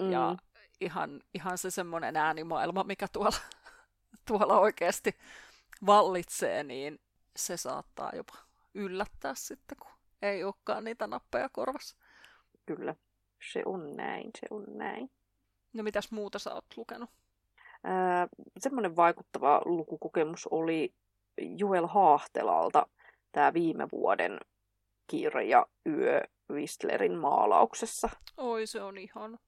mm. 0.00 0.12
ja 0.12 0.36
ihan, 0.80 1.20
ihan 1.34 1.58
se 1.58 1.70
semmoinen 1.70 2.16
äänimaailma, 2.16 2.84
mikä 2.84 3.06
tuolla, 3.12 3.36
tuolla 4.28 4.58
oikeasti 4.58 5.18
vallitsee, 5.86 6.64
niin 6.64 7.00
se 7.36 7.56
saattaa 7.56 8.10
jopa 8.14 8.34
yllättää 8.74 9.34
sitten, 9.34 9.78
kun 9.78 9.90
ei 10.22 10.44
olekaan 10.44 10.84
niitä 10.84 11.06
nappeja 11.06 11.48
korvassa. 11.48 11.96
Kyllä, 12.66 12.94
se 13.52 13.62
on 13.66 13.96
näin, 13.96 14.30
se 14.40 14.46
on 14.50 14.64
näin. 14.68 15.10
No 15.72 15.82
mitäs 15.82 16.10
muuta 16.10 16.38
sä 16.38 16.54
oot 16.54 16.64
lukenut? 16.76 17.10
Ää, 17.84 18.28
semmoinen 18.58 18.96
vaikuttava 18.96 19.62
lukukokemus 19.64 20.46
oli 20.50 20.94
Joel 21.40 21.86
Haahtelalta 21.86 22.86
tämä 23.32 23.52
viime 23.52 23.88
vuoden 23.92 24.38
kirja 25.06 25.66
Yö 25.86 26.20
Whistlerin 26.52 27.18
maalauksessa. 27.18 28.08
Oi, 28.36 28.66
se 28.66 28.82
on 28.82 28.98
ihan. 28.98 29.38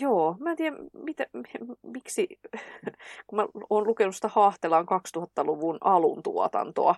Joo, 0.00 0.36
mä 0.40 0.50
en 0.50 0.56
tiedä, 0.56 0.76
mitä, 0.92 1.26
miksi, 1.94 2.26
kun 3.26 3.36
mä 3.36 3.46
oon 3.70 3.86
lukenut 3.86 4.14
sitä 4.14 4.28
Haahtelaan 4.28 4.86
2000-luvun 5.18 5.78
alun 5.80 6.22
tuotantoa, 6.22 6.94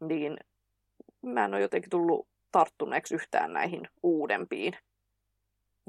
niin 0.00 0.36
mä 1.22 1.44
en 1.44 1.54
ole 1.54 1.62
jotenkin 1.62 1.90
tullut 1.90 2.28
tarttuneeksi 2.52 3.14
yhtään 3.14 3.52
näihin 3.52 3.88
uudempiin. 4.02 4.72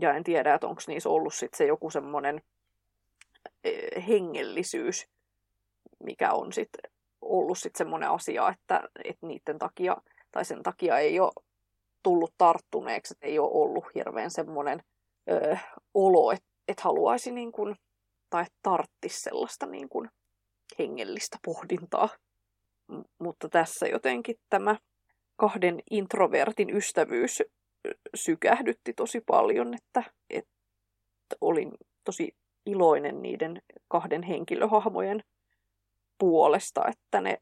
Ja 0.01 0.13
en 0.13 0.23
tiedä, 0.23 0.53
että 0.53 0.67
onko 0.67 0.81
niissä 0.87 1.09
ollut 1.09 1.33
sit 1.33 1.53
se 1.53 1.65
joku 1.65 1.89
semmoinen 1.89 2.41
eh, 3.63 4.07
hengellisyys, 4.07 5.07
mikä 5.99 6.31
on 6.31 6.53
sitten 6.53 6.91
ollut 7.21 7.57
sitten 7.57 7.77
semmoinen 7.77 8.09
asia, 8.09 8.49
että, 8.49 8.89
että 9.03 9.27
niiden 9.27 9.59
takia, 9.59 9.97
tai 10.31 10.45
sen 10.45 10.63
takia 10.63 10.99
ei 10.99 11.19
ole 11.19 11.31
tullut 12.03 12.33
tarttuneeksi, 12.37 13.13
että 13.13 13.27
ei 13.27 13.39
ole 13.39 13.51
ollut 13.51 13.85
hirveän 13.95 14.31
semmoinen 14.31 14.83
ö, 15.31 15.57
olo, 15.93 16.31
että, 16.31 16.47
että 16.67 16.83
haluaisi 16.83 17.31
niin 17.31 17.51
kuin, 17.51 17.75
tai 18.29 18.45
tarttisi 18.63 19.21
sellaista 19.21 19.65
niin 19.65 19.89
kuin 19.89 20.09
hengellistä 20.79 21.37
pohdintaa. 21.45 22.09
M- 22.87 23.01
mutta 23.19 23.49
tässä 23.49 23.87
jotenkin 23.87 24.35
tämä 24.49 24.75
kahden 25.35 25.79
introvertin 25.91 26.77
ystävyys 26.77 27.43
sykähdytti 28.15 28.93
tosi 28.93 29.21
paljon, 29.21 29.73
että, 29.73 30.03
että 30.29 31.35
olin 31.41 31.71
tosi 32.03 32.35
iloinen 32.65 33.21
niiden 33.21 33.61
kahden 33.87 34.23
henkilöhahmojen 34.23 35.23
puolesta, 36.17 36.81
että 36.87 37.21
ne 37.21 37.37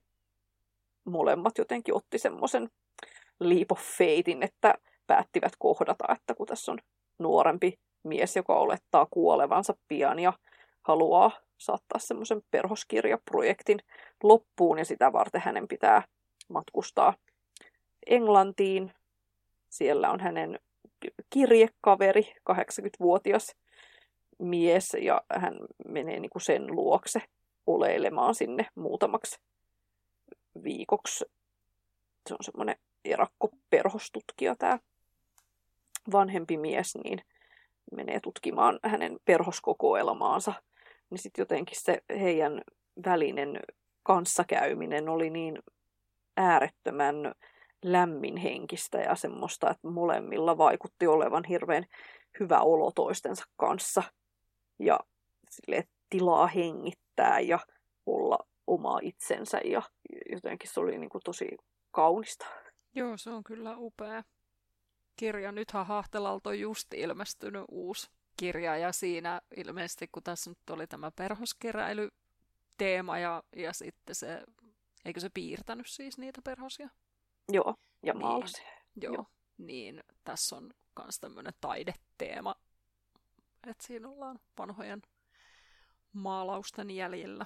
molemmat 1.06 1.58
jotenkin 1.58 1.95
otti 1.95 2.17
semmoisen 2.17 2.69
leap 3.39 3.71
of 3.71 3.80
faithin, 3.80 4.43
että 4.43 4.75
päättivät 5.08 5.54
kohdata, 5.60 6.13
että 6.13 6.34
kun 6.34 6.47
tässä 6.47 6.71
on 6.71 6.80
nuorempi 7.19 7.80
mies, 8.04 8.36
joka 8.36 8.56
olettaa 8.56 9.08
kuolevansa 9.12 9.73
pian 9.88 10.19
ja 10.19 10.34
haluaa 10.82 11.32
saattaa 11.58 11.99
semmoisen 11.99 12.41
perhoskirjaprojektin 12.51 13.80
loppuun 14.23 14.77
ja 14.77 14.86
sitä 14.86 15.13
varten 15.13 15.41
hänen 15.41 15.67
pitää 15.67 16.04
matkustaa 16.49 17.13
Englantiin. 18.08 18.93
Siellä 19.71 20.12
on 20.12 20.19
hänen 20.19 20.60
kirjekaveri, 21.29 22.34
80-vuotias 22.51 23.55
mies, 24.39 24.97
ja 25.01 25.21
hän 25.36 25.53
menee 25.88 26.19
niin 26.19 26.29
kuin 26.29 26.41
sen 26.41 26.75
luokse 26.75 27.21
oleilemaan 27.67 28.36
sinne 28.36 28.67
muutamaksi 28.75 29.39
viikoksi. 30.63 31.25
Se 32.29 32.34
on 32.34 32.43
semmoinen 32.43 32.75
erakkoperhostutkija 33.05 34.55
tämä 34.55 34.79
vanhempi 36.12 36.57
mies, 36.57 36.95
niin 37.03 37.21
menee 37.91 38.19
tutkimaan 38.19 38.79
hänen 38.84 39.17
perhoskokoelmaansa. 39.25 40.53
Niin 41.10 41.19
sitten 41.19 41.41
jotenkin 41.41 41.79
se 41.79 42.03
heidän 42.19 42.62
välinen 43.05 43.60
kanssakäyminen 44.03 45.10
oli 45.10 45.29
niin 45.29 45.60
äärettömän 46.38 47.15
lämminhenkistä 47.84 48.98
ja 48.98 49.15
semmoista, 49.15 49.70
että 49.70 49.88
molemmilla 49.88 50.58
vaikutti 50.58 51.08
olevan 51.08 51.44
hirveän 51.44 51.86
hyvä 52.39 52.62
olo 52.62 52.91
toistensa 52.91 53.44
kanssa. 53.58 54.04
Ja 54.80 55.00
sille 55.50 55.88
tilaa 56.10 56.48
hengittää 56.48 57.39
ja 57.39 57.60
olla 58.06 58.38
oma 58.67 59.00
itsensä 59.02 59.60
ja 59.65 59.82
jotenkin 60.32 60.70
se 60.70 60.80
oli 60.80 60.98
niin 60.98 61.10
kuin 61.10 61.22
tosi 61.26 61.58
kaunista. 61.91 62.46
Joo, 62.96 63.17
se 63.17 63.30
on 63.30 63.44
kyllä 63.44 63.78
upea 63.78 64.24
kirja. 65.15 65.52
Nythän 65.52 65.86
Hahtelalta 65.86 66.50
on 66.50 66.60
just 66.60 66.94
ilmestynyt 66.94 67.63
uusi 67.67 68.10
kirja 68.38 68.78
ja 68.78 68.91
siinä 68.91 69.41
ilmeisesti, 69.58 70.08
kun 70.12 70.24
tässä 70.24 70.50
nyt 70.50 70.70
oli 70.70 70.88
tämä 70.88 71.12
perhoskeräily 71.12 72.10
teema 72.78 73.20
ja, 73.20 73.44
ja 73.56 73.74
sitten 73.74 74.15
se, 74.15 74.44
eikö 75.06 75.20
se 75.20 75.30
piirtänyt 75.34 75.88
siis 75.88 76.17
niitä 76.17 76.41
perhosia? 76.44 76.89
Joo, 77.51 77.75
ja. 78.03 78.13
Niin, 78.13 78.43
joo, 78.95 79.13
joo, 79.13 79.25
niin 79.57 80.03
tässä 80.23 80.55
on 80.55 80.71
myös 81.03 81.19
tämmöinen 81.19 81.53
taideteema, 81.61 82.55
että 83.67 83.87
siinä 83.87 84.09
ollaan 84.09 84.39
vanhojen 84.57 85.01
maalausten 86.13 86.91
jäljellä. 86.91 87.45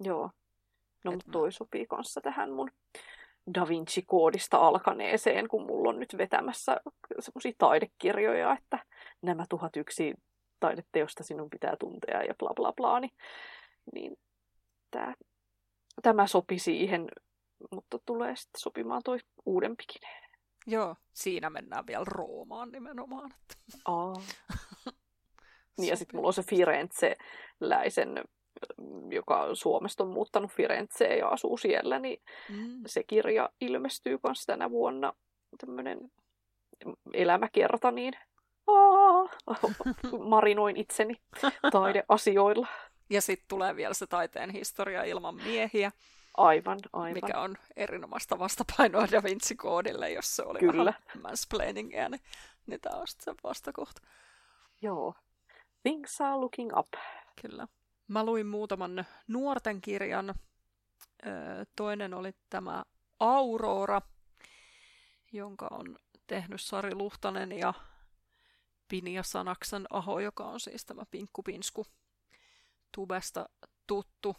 Joo, 0.00 0.30
no 1.04 1.12
mutta 1.12 1.30
toi 1.32 1.48
mä... 1.48 1.50
sopii 1.50 1.86
kanssa 1.86 2.20
tähän 2.20 2.52
mun 2.52 2.70
Da 3.54 3.68
Vinci-koodista 3.68 4.58
alkaneeseen, 4.58 5.48
kun 5.48 5.66
mulla 5.66 5.88
on 5.88 5.98
nyt 5.98 6.18
vetämässä 6.18 6.80
semmoisia 7.20 7.52
taidekirjoja, 7.58 8.56
että 8.58 8.78
nämä 9.22 9.44
tuhat 9.48 9.76
yksi 9.76 10.14
taideteosta 10.60 11.24
sinun 11.24 11.50
pitää 11.50 11.76
tuntea 11.80 12.22
ja 12.22 12.34
bla 12.38 12.54
bla 12.56 12.72
bla, 12.72 13.00
niin, 13.00 13.12
niin 13.92 14.16
tämä, 14.90 15.14
tämä 16.02 16.26
sopi 16.26 16.58
siihen 16.58 17.08
mutta 17.70 17.98
tulee 18.06 18.36
sitten 18.36 18.60
sopimaan 18.60 19.02
toi 19.04 19.18
uudempikin. 19.46 20.02
Joo, 20.66 20.96
siinä 21.12 21.50
mennään 21.50 21.86
vielä 21.86 22.04
Roomaan 22.04 22.72
nimenomaan. 22.72 23.30
Että... 23.30 23.54
Aa. 23.84 24.14
niin 25.78 25.88
ja 25.88 25.96
sitten 25.96 26.16
mulla 26.16 26.26
on 26.26 26.32
se 26.32 26.42
Firenze-läisen, 26.42 28.24
joka 29.10 29.54
Suomesta 29.54 30.04
on 30.04 30.10
muuttanut 30.10 30.50
Firenzeen 30.50 31.18
ja 31.18 31.28
asuu 31.28 31.56
siellä, 31.56 31.98
niin 31.98 32.22
mm. 32.48 32.82
se 32.86 33.02
kirja 33.02 33.50
ilmestyy 33.60 34.18
myös 34.26 34.46
tänä 34.46 34.70
vuonna. 34.70 35.12
Tämmöinen 35.60 35.98
elämäkerta, 37.12 37.90
niin 37.90 38.14
Aa, 38.68 39.28
marinoin 40.34 40.76
itseni 40.76 41.14
taideasioilla. 41.72 42.66
Ja 43.10 43.20
sitten 43.20 43.48
tulee 43.48 43.76
vielä 43.76 43.94
se 43.94 44.06
taiteen 44.06 44.50
historia 44.50 45.04
ilman 45.04 45.34
miehiä. 45.34 45.92
Aivan, 46.38 46.78
aivan. 46.92 47.12
Mikä 47.12 47.40
on 47.40 47.56
erinomaista 47.76 48.38
vastapainoa 48.38 49.06
Da 49.10 49.22
Vinci-koodille, 49.22 50.10
jos 50.10 50.36
se 50.36 50.42
oli 50.42 50.58
Kyllä. 50.58 50.84
vähän 50.84 51.22
mansplainingia, 51.22 52.08
niin, 52.08 52.20
niin 52.66 52.80
tämä 52.80 53.00
on 53.00 53.08
sitten 53.08 53.34
se 53.34 53.40
vastakohta. 53.44 54.00
Joo. 54.82 55.14
Things 55.82 56.20
are 56.20 56.36
looking 56.36 56.78
up. 56.78 56.88
Kyllä. 57.42 57.68
Mä 58.08 58.24
luin 58.24 58.46
muutaman 58.46 59.04
nuorten 59.28 59.80
kirjan. 59.80 60.34
Toinen 61.76 62.14
oli 62.14 62.32
tämä 62.50 62.84
Aurora, 63.20 64.02
jonka 65.32 65.68
on 65.70 65.98
tehnyt 66.26 66.60
Sari 66.60 66.94
Luhtanen 66.94 67.52
ja 67.52 67.74
Pinja 68.88 69.22
Sanaksen 69.22 69.86
Aho, 69.90 70.20
joka 70.20 70.44
on 70.44 70.60
siis 70.60 70.84
tämä 70.84 71.02
Pinkku 71.10 71.42
Pinsku 71.42 71.86
tubesta 72.94 73.48
tuttu 73.86 74.36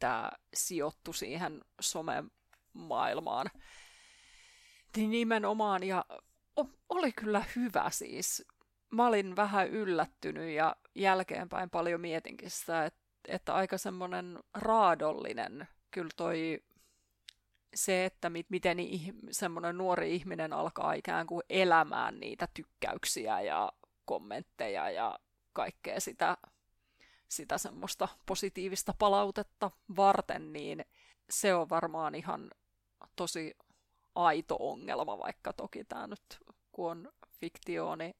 tämä 0.00 0.30
sijoittu 0.54 1.12
siihen 1.12 1.60
somemaailmaan. 1.80 3.50
Niin 4.96 5.10
nimenomaan, 5.10 5.82
ja 5.82 6.04
oli 6.88 7.12
kyllä 7.12 7.44
hyvä 7.56 7.90
siis. 7.90 8.46
Mä 8.90 9.06
olin 9.06 9.36
vähän 9.36 9.68
yllättynyt 9.68 10.50
ja 10.50 10.76
jälkeenpäin 10.94 11.70
paljon 11.70 12.00
mietinkin 12.00 12.50
sitä, 12.50 12.84
että, 12.84 13.00
että 13.28 13.54
aika 13.54 13.78
semmoinen 13.78 14.38
raadollinen 14.54 15.68
kyllä 15.90 16.10
toi 16.16 16.62
se, 17.74 18.04
että 18.04 18.30
miten 18.48 18.76
semmoinen 19.30 19.78
nuori 19.78 20.14
ihminen 20.14 20.52
alkaa 20.52 20.92
ikään 20.92 21.26
kuin 21.26 21.42
elämään 21.50 22.20
niitä 22.20 22.48
tykkäyksiä 22.54 23.40
ja 23.40 23.72
kommentteja 24.04 24.90
ja 24.90 25.18
kaikkea 25.52 26.00
sitä 26.00 26.36
sitä 27.30 27.58
semmoista 27.58 28.08
positiivista 28.26 28.94
palautetta 28.98 29.70
varten, 29.96 30.52
niin 30.52 30.84
se 31.30 31.54
on 31.54 31.68
varmaan 31.68 32.14
ihan 32.14 32.50
tosi 33.16 33.56
aito 34.14 34.56
ongelma, 34.60 35.18
vaikka 35.18 35.52
toki 35.52 35.84
tämä 35.84 36.06
nyt 36.06 36.38
kun 36.72 36.90
on 36.90 37.12
fiktio, 37.40 37.96
niin 37.96 38.14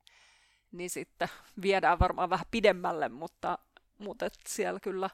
niin 0.73 0.91
sitten 0.91 1.29
viedään 1.63 1.99
varmaan 1.99 2.31
vähän 2.31 2.47
pidemmälle, 2.51 3.09
mutta, 3.09 3.59
mutta 3.99 4.27
et 4.27 4.35
siellä 4.47 4.81
kyllä 4.81 5.11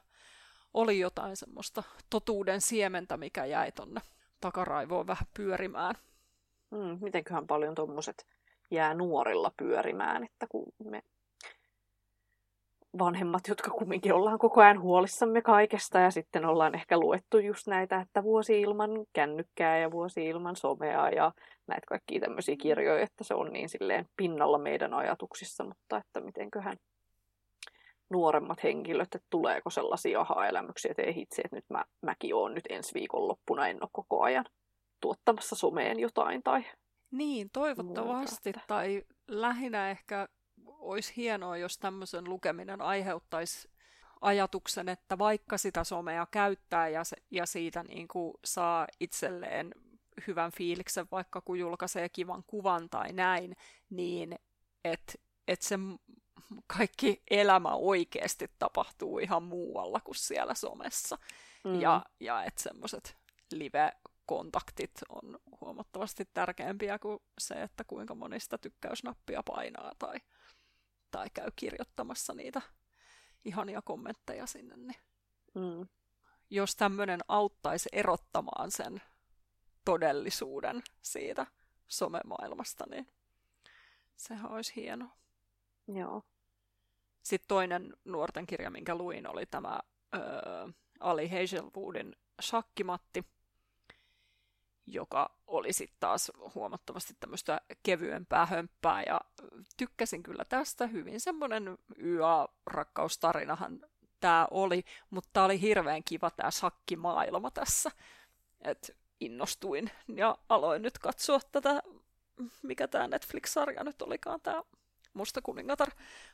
oli 0.75 0.99
jotain 0.99 1.37
semmoista 1.37 1.83
totuuden 2.11 2.61
siementä, 2.61 3.17
mikä 3.17 3.45
jäi 3.45 3.73
tonne 3.73 4.01
takaraivoon 4.41 5.07
vähän 5.07 5.27
pyörimään. 5.37 5.95
Mm, 6.71 6.99
mitenköhän 7.01 7.47
paljon 7.47 7.75
tuommoiset 7.75 8.27
jää 8.71 8.95
nuorilla 8.95 9.53
pyörimään, 9.57 10.25
että 10.25 10.47
kun 10.49 10.73
me 10.85 11.03
vanhemmat, 12.99 13.49
jotka 13.49 13.71
kumminkin 13.71 14.15
ollaan 14.15 14.39
koko 14.39 14.61
ajan 14.61 14.81
huolissamme 14.81 15.43
kaikesta 15.43 15.99
ja 15.99 16.11
sitten 16.11 16.45
ollaan 16.45 16.75
ehkä 16.75 16.99
luettu 16.99 17.39
just 17.39 17.67
näitä, 17.67 18.01
että 18.01 18.23
vuosi 18.23 18.61
ilman 18.61 18.91
kännykkää 19.13 19.79
ja 19.79 19.91
vuosi 19.91 20.25
ilman 20.25 20.57
somea 20.57 21.11
ja 21.11 21.33
näitä 21.67 21.87
kaikkia 21.87 22.21
tämmöisiä 22.21 22.57
kirjoja, 22.57 23.03
että 23.03 23.25
se 23.25 23.35
on 23.35 23.53
niin 23.53 23.69
silleen 23.69 24.07
pinnalla 24.17 24.59
meidän 24.59 24.95
ajatuksissa, 24.95 25.65
mutta 25.65 25.97
että 25.97 26.21
mitenköhän 26.21 26.77
nuoremmat 28.11 28.63
henkilöt, 28.63 29.15
että 29.15 29.27
tuleeko 29.31 29.71
sellaisia 29.71 30.21
aha-elämyksiä, 30.21 30.91
että 30.91 31.03
ei 31.03 31.15
hitse, 31.15 31.43
että 31.43 31.57
nyt 31.57 31.65
mä, 31.71 31.85
mäkin 32.03 32.35
oon 32.35 32.55
nyt 32.55 32.65
ensi 32.69 32.95
viikon 32.95 33.29
loppuna, 33.29 33.69
en 33.69 33.79
ole 33.81 33.89
koko 33.93 34.23
ajan 34.23 34.45
tuottamassa 35.01 35.57
someen 35.57 36.01
jotain 36.01 36.43
tai 36.43 36.65
Niin, 37.11 37.51
toivottavasti, 37.53 38.53
muuta, 38.53 38.67
tai 38.67 39.03
lähinnä 39.29 39.91
ehkä 39.91 40.29
olisi 40.87 41.13
hienoa, 41.17 41.57
jos 41.57 41.79
tämmöisen 41.79 42.25
lukeminen 42.25 42.81
aiheuttaisi 42.81 43.69
ajatuksen, 44.21 44.89
että 44.89 45.19
vaikka 45.19 45.59
sitä 45.59 45.85
somea 45.85 46.27
käyttää 46.31 46.89
ja, 46.89 47.05
se, 47.05 47.17
ja 47.31 47.47
siitä 47.47 47.83
niin 47.83 48.09
kuin 48.09 48.35
saa 48.45 48.87
itselleen 49.01 49.75
hyvän 50.27 50.53
fiiliksen, 50.53 51.07
vaikka 51.11 51.41
kun 51.41 51.59
julkaisee 51.59 52.09
kivan 52.09 52.45
kuvan 52.47 52.89
tai 52.91 53.13
näin, 53.13 53.57
niin 53.91 54.39
että 54.85 55.13
et 55.49 55.63
se 55.63 55.79
kaikki 56.67 57.23
elämä 57.31 57.75
oikeasti 57.75 58.51
tapahtuu 58.59 59.19
ihan 59.19 59.43
muualla 59.43 60.01
kuin 60.01 60.15
siellä 60.15 60.55
somessa. 60.55 61.19
Mm. 61.65 61.81
Ja, 61.81 62.05
ja 62.21 62.45
että 62.45 62.63
semmoiset 62.63 63.17
live-kontaktit 63.53 64.93
on 65.09 65.39
huomattavasti 65.61 66.29
tärkeämpiä 66.35 66.99
kuin 66.99 67.19
se, 67.39 67.55
että 67.55 67.85
kuinka 67.85 68.15
monista 68.15 68.59
tykkäysnappia 68.59 69.43
painaa 69.43 69.93
tai, 69.99 70.21
tai 71.17 71.31
käy 71.35 71.51
kirjoittamassa 71.57 72.35
niitä 72.35 72.63
ihania 73.45 73.83
kommentteja 73.83 74.47
sinne. 74.47 74.77
Niin 74.77 75.01
mm. 75.55 75.89
Jos 76.51 76.77
tämmöinen 76.77 77.21
auttaisi 77.29 77.89
erottamaan 77.93 78.71
sen 78.71 79.03
todellisuuden 79.85 80.83
siitä 81.03 81.47
somemaailmasta, 81.89 82.85
niin 82.91 83.07
sehän 84.17 84.51
olisi 84.51 84.77
hienoa. 84.77 85.17
Joo. 85.89 86.23
Sitten 87.23 87.49
toinen 87.49 87.97
nuorten 88.05 88.47
kirja, 88.47 88.71
minkä 88.71 88.95
luin, 88.95 89.31
oli 89.31 89.47
tämä 89.47 89.81
ö, 90.15 90.19
Ali 91.01 91.29
Hazelwoodin 91.29 92.17
Shakkimatti, 92.43 93.25
joka 94.87 95.37
oli 95.47 95.73
sitten 95.73 95.97
taas 96.01 96.33
huomattavasti 96.55 97.15
tämmöistä 97.21 97.61
kevyempää 97.83 98.47
hömppää, 98.47 99.03
ja 99.03 99.21
tykkäsin 99.77 100.23
kyllä 100.23 100.45
tästä. 100.45 100.87
Hyvin 100.87 101.21
semmoinen 101.21 101.79
YA-rakkaustarinahan 101.99 103.87
tämä 104.21 104.49
oli, 104.51 104.85
mutta 105.11 105.31
tämä 105.33 105.47
oli 105.47 105.61
hirveän 105.61 106.05
kiva 106.05 106.31
tämä 106.31 106.51
shakkimaailma 106.51 107.51
tässä. 107.51 107.91
Et 108.65 108.97
innostuin 109.21 109.91
ja 110.15 110.39
aloin 110.49 110.83
nyt 110.83 110.99
katsoa 110.99 111.41
tätä, 111.53 111.83
mikä 112.63 112.89
tämä 112.89 113.09
Netflix-sarja 113.09 113.85
nyt 113.85 114.03
olikaan, 114.03 114.41
tämä 114.41 114.63
Musta 115.17 115.43
kuningatar, 115.43 115.89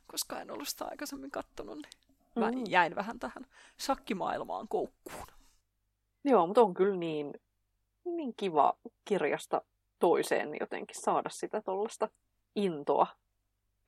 koska 0.07 0.41
en 0.41 0.51
ollut 0.51 0.69
sitä 0.69 0.85
aikaisemmin 0.85 1.31
kattonut, 1.31 1.79
niin 1.79 2.17
mä 2.37 2.51
mm. 2.51 2.65
jäin 2.69 2.95
vähän 2.95 3.19
tähän 3.19 3.47
shakkimaailmaan 3.81 4.69
koukkuun. 4.69 5.27
Joo, 6.25 6.47
mutta 6.47 6.61
on 6.61 6.75
kyllä 6.75 6.97
niin, 6.97 7.35
niin 8.05 8.35
kiva 8.37 8.77
kirjasta 9.05 9.63
toiseen 9.99 10.57
jotenkin 10.61 11.03
saada 11.03 11.31
sitä 11.31 11.63
tuollaista 11.63 12.09
intoa 12.55 13.07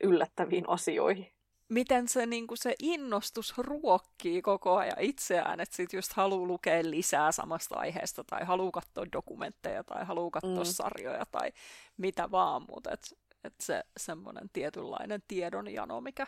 yllättäviin 0.03 0.69
asioihin. 0.69 1.33
Miten 1.69 2.09
se, 2.09 2.27
niin 2.27 2.47
se 2.55 2.75
innostus 2.79 3.59
ruokkii 3.59 4.43
koko 4.43 4.77
ajan 4.77 5.01
itseään, 5.01 5.61
että 5.61 5.77
sitten 5.77 5.99
just 5.99 6.13
haluaa 6.13 6.47
lukea 6.47 6.83
lisää 6.83 7.33
samasta 7.33 7.75
aiheesta, 7.77 8.25
tai 8.25 8.45
haluaa 8.45 8.71
katsoa 8.71 9.05
dokumentteja, 9.13 9.85
tai 9.85 10.05
haluaa 10.05 10.31
katsoa 10.31 10.65
mm. 10.65 10.65
sarjoja, 10.65 11.27
tai 11.31 11.53
mitä 11.97 12.31
vaan, 12.31 12.63
mutta 12.69 12.91
et 12.91 13.01
että 13.45 13.65
se 13.65 13.85
semmoinen 13.97 14.51
tietynlainen 14.53 15.23
tiedonjano, 15.29 16.01
mikä, 16.01 16.27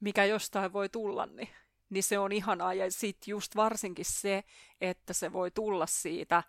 mikä 0.00 0.24
jostain 0.24 0.72
voi 0.72 0.88
tulla, 0.88 1.26
niin, 1.26 1.48
niin 1.90 2.02
se 2.02 2.18
on 2.18 2.32
ihanaa. 2.32 2.74
Ja 2.74 2.90
sitten 2.90 3.32
just 3.32 3.56
varsinkin 3.56 4.04
se, 4.04 4.44
että 4.80 5.12
se 5.12 5.32
voi 5.32 5.50
tulla 5.50 5.86
siitä 5.86 6.42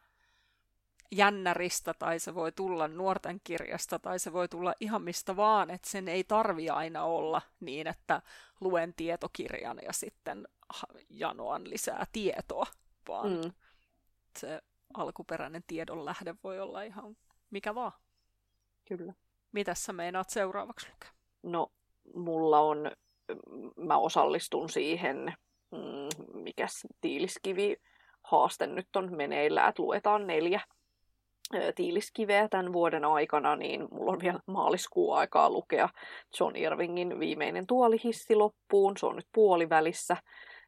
jännäristä, 1.12 1.93
tai 1.93 2.19
se 2.19 2.36
voi 2.36 2.52
tulla 2.52 2.88
nuorten 2.88 3.41
kirjasta, 3.43 4.00
tai 4.00 4.19
se 4.19 4.34
voi 4.34 4.47
tulla 4.47 4.73
ihan 4.80 5.02
mistä 5.02 5.36
vaan, 5.36 5.69
että 5.69 5.89
sen 5.89 6.08
ei 6.08 6.23
tarvi 6.23 6.69
aina 6.69 7.04
olla 7.04 7.41
niin, 7.60 7.88
että 7.88 8.21
luen 8.60 8.93
tietokirjan 8.93 9.80
ja 9.84 9.93
sitten 9.93 10.47
janoan 11.10 11.69
lisää 11.69 12.08
tietoa, 12.13 12.65
vaan 13.08 13.30
mm. 13.30 13.52
se 14.39 14.62
alkuperäinen 14.93 15.63
tiedon 15.67 16.06
lähde 16.06 16.36
voi 16.43 16.60
olla 16.60 16.82
ihan 16.82 17.17
mikä 17.52 17.76
vaan. 17.76 17.91
Kyllä. 18.88 19.13
Mitä 19.52 19.76
sä 19.76 19.93
meinaat 19.93 20.30
seuraavaksi 20.30 20.88
lukea? 20.91 21.10
No, 21.43 21.71
mulla 22.15 22.60
on, 22.60 22.91
mä 23.75 23.97
osallistun 23.97 24.69
siihen, 24.69 25.33
mm, 25.71 26.25
mikäs 26.33 26.87
tiiliskivi 27.01 27.77
haaste 28.23 28.67
nyt 28.67 28.95
on 28.95 29.15
meneillä, 29.15 29.67
että 29.67 29.83
luetaan 29.83 30.27
neljä 30.27 30.61
tiiliskiveä 31.75 32.47
tämän 32.49 32.73
vuoden 32.73 33.05
aikana, 33.05 33.55
niin 33.55 33.87
mulla 33.91 34.11
on 34.11 34.19
vielä 34.19 34.39
maaliskuun 34.45 35.17
aikaa 35.17 35.49
lukea 35.49 35.89
John 36.39 36.55
Irvingin 36.55 37.19
viimeinen 37.19 37.67
tuolihissi 37.67 38.35
loppuun. 38.35 38.97
Se 38.97 39.05
on 39.05 39.15
nyt 39.15 39.27
puolivälissä 39.33 40.17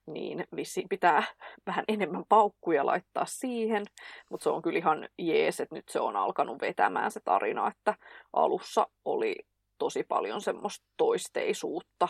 niin 0.06 0.48
vissiin 0.56 0.90
pitää 0.90 1.24
vähän 1.68 1.86
enemmän 1.88 2.24
paukkuja 2.30 2.86
laittaa 2.86 3.26
siihen, 3.26 3.86
mutta 4.32 4.44
se 4.44 4.50
on 4.50 4.62
kyllä 4.62 4.80
ihan 4.80 5.10
jees, 5.18 5.60
että 5.60 5.76
nyt 5.76 5.90
se 5.90 6.00
on 6.00 6.16
alkanut 6.16 6.62
vetämään 6.62 7.12
se 7.12 7.20
tarina, 7.20 7.68
että 7.68 7.96
alussa 8.34 8.88
oli 9.06 9.36
tosi 9.78 10.04
paljon 10.04 10.42
semmoista 10.42 10.86
toisteisuutta, 10.98 12.08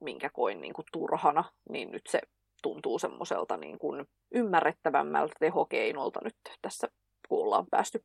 minkä 0.00 0.30
koin 0.32 0.60
niin 0.60 0.72
kuin 0.72 0.86
turhana, 0.92 1.44
niin 1.68 1.90
nyt 1.90 2.02
se 2.08 2.20
tuntuu 2.62 2.98
semmoiselta 2.98 3.56
niin 3.56 3.78
kuin 3.78 4.06
ymmärrettävämmältä 4.34 5.34
tehokeinolta 5.40 6.20
nyt 6.24 6.36
tässä, 6.62 6.88
kun 7.28 7.42
ollaan 7.42 7.66
päästy 7.70 8.04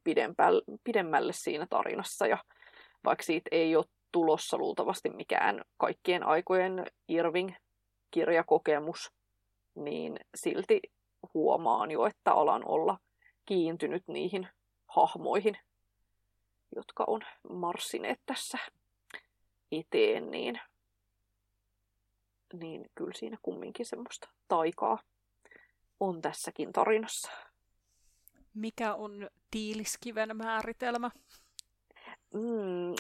pidemmälle, 0.83 1.33
siinä 1.33 1.67
tarinassa. 1.69 2.27
Ja 2.27 2.37
vaikka 3.05 3.23
siitä 3.23 3.49
ei 3.51 3.75
ole 3.75 3.85
tulossa 4.11 4.57
luultavasti 4.57 5.09
mikään 5.09 5.61
kaikkien 5.77 6.23
aikojen 6.23 6.85
Irving 7.07 7.53
kirjakokemus, 8.11 9.11
niin 9.75 10.19
silti 10.35 10.79
huomaan 11.33 11.91
jo, 11.91 12.05
että 12.05 12.33
alan 12.33 12.67
olla 12.67 12.97
kiintynyt 13.45 14.03
niihin 14.07 14.47
hahmoihin, 14.87 15.57
jotka 16.75 17.03
on 17.07 17.21
marssineet 17.49 18.19
tässä 18.25 18.57
eteen, 19.71 20.31
niin, 20.31 20.59
niin 22.53 22.85
kyllä 22.95 23.13
siinä 23.15 23.37
kumminkin 23.41 23.85
semmoista 23.85 24.29
taikaa 24.47 24.99
on 25.99 26.21
tässäkin 26.21 26.73
tarinassa. 26.73 27.31
Mikä 28.53 28.93
on 28.93 29.29
tiiliskiven 29.51 30.37
määritelmä? 30.37 31.11
Mm, 32.33 32.95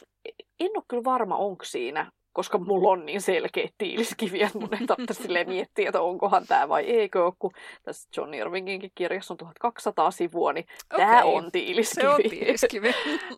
en 0.59 0.71
ole 0.75 0.83
kyllä 0.87 1.03
varma, 1.03 1.35
onko 1.35 1.65
siinä 1.65 2.11
koska 2.33 2.57
mulla 2.57 2.89
on 2.89 3.05
niin 3.05 3.21
selkeä 3.21 3.69
tiiliskiviä, 3.77 4.45
että 4.45 4.59
mun 4.59 4.73
ei 4.73 4.87
tarvitse 4.87 5.13
silleen 5.13 5.49
miettiä, 5.49 5.89
että 5.89 6.01
onkohan 6.01 6.47
tämä 6.47 6.69
vai 6.69 6.83
eikö 6.83 7.25
ole, 7.25 7.33
kun 7.39 7.51
tässä 7.83 8.09
John 8.17 8.33
Irvinginkin 8.33 8.91
kirjassa 8.95 9.33
on 9.33 9.37
1200 9.37 10.11
sivua, 10.11 10.53
niin 10.53 10.65
okay. 10.93 11.05
tämä 11.05 11.23
on 11.23 11.51
tiiliskivi. 11.51 12.01
Se 12.01 12.09
on 12.09 12.21
tiiliskivi. 12.29 12.91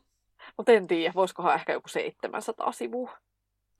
Mutta 0.57 0.71
en 0.71 0.87
tiedä, 0.87 1.13
voisikohan 1.15 1.55
ehkä 1.55 1.73
joku 1.73 1.87
700 1.89 2.71
sivua. 2.71 3.11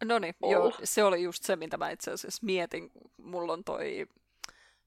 No 0.04 0.20
niin, 0.20 0.36
joo, 0.42 0.72
se 0.84 1.04
oli 1.04 1.24
just 1.24 1.44
se, 1.44 1.56
mitä 1.56 1.78
mä 1.78 1.90
itse 1.90 2.12
asiassa 2.12 2.46
mietin. 2.46 2.92
Mulla 3.18 3.54
on 3.54 3.64
toi 3.64 4.08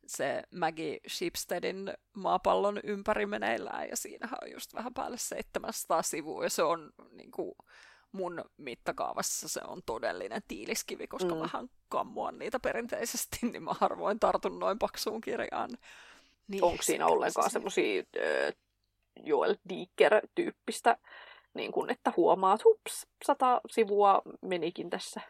se 0.06 0.42
Maggie 0.50 0.98
Shipsteadin 1.08 1.94
maapallon 2.12 2.80
ympäri 2.84 3.26
meneillään, 3.26 3.88
ja 3.88 3.96
siinähän 3.96 4.38
on 4.42 4.50
just 4.52 4.74
vähän 4.74 4.94
päälle 4.94 5.18
700 5.18 6.02
sivua, 6.02 6.44
ja 6.44 6.50
se 6.50 6.62
on 6.62 6.92
niin 7.12 7.30
kuin, 7.30 7.52
mun 8.12 8.44
mittakaavassa 8.56 9.48
se 9.48 9.60
on 9.66 9.82
todellinen 9.86 10.42
tiiliskivi, 10.48 11.06
koska 11.06 11.34
mm. 11.34 11.40
vähän 11.40 11.68
kammuan 11.88 12.38
niitä 12.38 12.60
perinteisesti, 12.60 13.38
niin 13.52 13.62
mä 13.62 13.74
harvoin 13.80 14.20
tartun 14.20 14.58
noin 14.58 14.78
paksuun 14.78 15.20
kirjaan. 15.20 15.70
Niin, 16.48 16.64
Onko 16.64 16.82
siinä 16.82 17.06
ollenkaan 17.06 17.50
semmoisia 17.50 18.02
Joel 19.24 19.56
Dicker-tyyppistä 19.68 20.96
niin 21.56 21.72
kun, 21.72 21.90
että 21.90 22.12
huomaa, 22.16 22.54
että 22.54 22.64
hups, 22.64 23.06
sata 23.24 23.60
sivua 23.70 24.22
menikin 24.42 24.90
tässä 24.90 25.20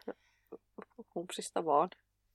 hupsista 1.15 1.65
vaan. 1.65 1.89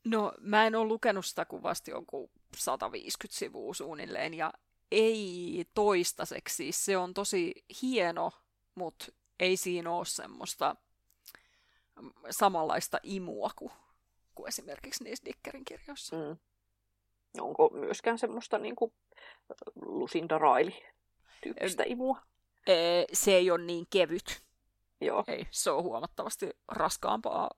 No, 0.05 0.33
mä 0.41 0.67
en 0.67 0.75
ole 0.75 0.89
lukenut 0.89 1.27
sitä 1.27 1.45
kuvasti 1.45 1.91
jonkun 1.91 2.31
150 2.57 3.39
sivua 3.39 3.75
suunnilleen, 3.75 4.35
ja 4.35 4.53
ei 4.91 5.65
toistaiseksi. 5.75 6.55
Siis 6.55 6.85
se 6.85 6.97
on 6.97 7.15
tosi 7.15 7.65
hieno, 7.83 8.31
mutta 8.75 9.07
ei 9.41 9.57
siinä 9.57 9.91
ole 9.91 10.05
semmoista 10.05 10.77
samanlaista 12.31 13.01
imua 13.03 13.51
kuin, 13.57 13.73
kuin 14.35 14.49
esimerkiksi 14.49 15.05
niissä 15.05 15.25
Dickerin 15.25 15.65
kirjoissa. 15.65 16.17
Mm. 16.17 16.37
Onko 17.41 17.71
myöskään 17.73 18.19
semmoista 18.19 18.59
niin 18.59 18.77
kuin 18.77 18.93
Lucinda 19.75 20.39
Riley 20.39 20.81
tyyppistä 21.43 21.83
imua? 21.87 22.23
Se 23.13 23.35
ei 23.35 23.51
ole 23.51 23.65
niin 23.65 23.87
kevyt. 23.91 24.43
Joo. 25.01 25.25
Ei, 25.27 25.47
se 25.51 25.71
on 25.71 25.83
huomattavasti 25.83 26.51
raskaampaa 26.69 27.51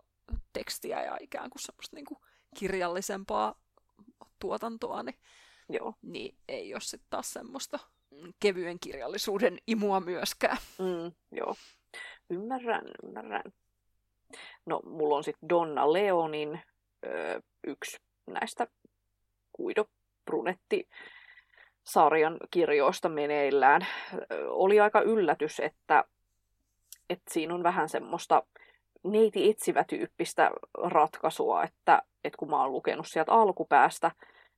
tekstiä 0.52 1.04
ja 1.04 1.16
ikään 1.20 1.50
kuin 1.50 1.62
semmoista 1.62 1.96
niin 1.96 2.04
kuin 2.06 2.18
kirjallisempaa 2.58 3.54
tuotantoa, 4.38 5.02
niin, 5.02 5.18
Joo. 5.68 5.94
niin 6.02 6.38
ei 6.48 6.74
ole 6.74 6.80
sitten 6.80 7.10
taas 7.10 7.32
semmoista 7.32 7.78
kevyen 8.40 8.78
kirjallisuuden 8.80 9.58
imua 9.66 10.00
myöskään. 10.00 10.56
Mm, 10.78 11.12
joo, 11.32 11.54
ymmärrän, 12.30 12.84
ymmärrän. 13.02 13.52
No, 14.66 14.80
mulla 14.84 15.16
on 15.16 15.24
sitten 15.24 15.48
Donna 15.48 15.92
Leonin 15.92 16.60
ö, 17.06 17.42
yksi 17.66 17.96
näistä 18.26 18.66
Kuido 19.52 19.84
Brunetti 20.24 20.88
sarjan 21.84 22.36
kirjoista 22.50 23.08
meneillään. 23.08 23.86
Oli 24.48 24.80
aika 24.80 25.00
yllätys, 25.00 25.60
että, 25.60 26.04
että 27.10 27.34
siinä 27.34 27.54
on 27.54 27.62
vähän 27.62 27.88
semmoista 27.88 28.42
neiti 29.04 29.50
etsivä 29.50 29.84
tyyppistä 29.84 30.50
ratkaisua, 30.78 31.62
että, 31.62 32.02
että 32.24 32.38
kun 32.38 32.50
mä 32.50 32.62
oon 32.62 32.72
lukenut 32.72 33.06
sieltä 33.08 33.32
alkupäästä 33.32 34.10